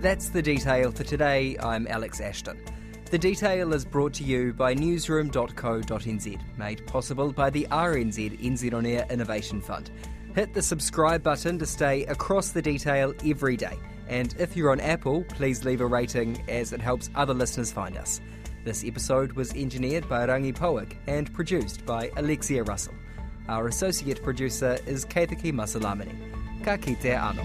That's 0.00 0.28
the 0.28 0.42
detail 0.42 0.92
for 0.92 1.04
today. 1.04 1.56
I'm 1.58 1.86
Alex 1.88 2.20
Ashton. 2.20 2.60
The 3.10 3.18
detail 3.18 3.72
is 3.72 3.84
brought 3.84 4.14
to 4.14 4.24
you 4.24 4.52
by 4.52 4.74
newsroom.co.nz, 4.74 6.58
made 6.58 6.86
possible 6.86 7.32
by 7.32 7.50
the 7.50 7.66
RNZ 7.70 8.40
NZ 8.40 8.74
On 8.74 8.84
Air 8.84 9.06
Innovation 9.10 9.60
Fund. 9.60 9.90
Hit 10.34 10.54
the 10.54 10.62
subscribe 10.62 11.22
button 11.22 11.58
to 11.58 11.66
stay 11.66 12.04
across 12.06 12.50
the 12.50 12.60
detail 12.60 13.14
every 13.24 13.56
day. 13.56 13.78
And 14.08 14.34
if 14.38 14.56
you're 14.56 14.70
on 14.70 14.80
Apple, 14.80 15.24
please 15.30 15.64
leave 15.64 15.80
a 15.80 15.86
rating 15.86 16.42
as 16.48 16.72
it 16.72 16.80
helps 16.80 17.10
other 17.14 17.34
listeners 17.34 17.72
find 17.72 17.96
us. 17.96 18.20
This 18.66 18.82
episode 18.84 19.34
was 19.34 19.54
engineered 19.54 20.08
by 20.08 20.26
Rangi 20.26 20.52
Powick 20.52 20.96
and 21.06 21.32
produced 21.32 21.86
by 21.86 22.10
Alexia 22.16 22.64
Russell. 22.64 22.94
Our 23.48 23.68
associate 23.68 24.24
producer 24.24 24.76
is 24.86 25.06
Kaitaki 25.06 25.52
Masalamini. 25.52 26.16
Ka 26.64 26.76
kite 26.76 27.14
ano. 27.14 27.44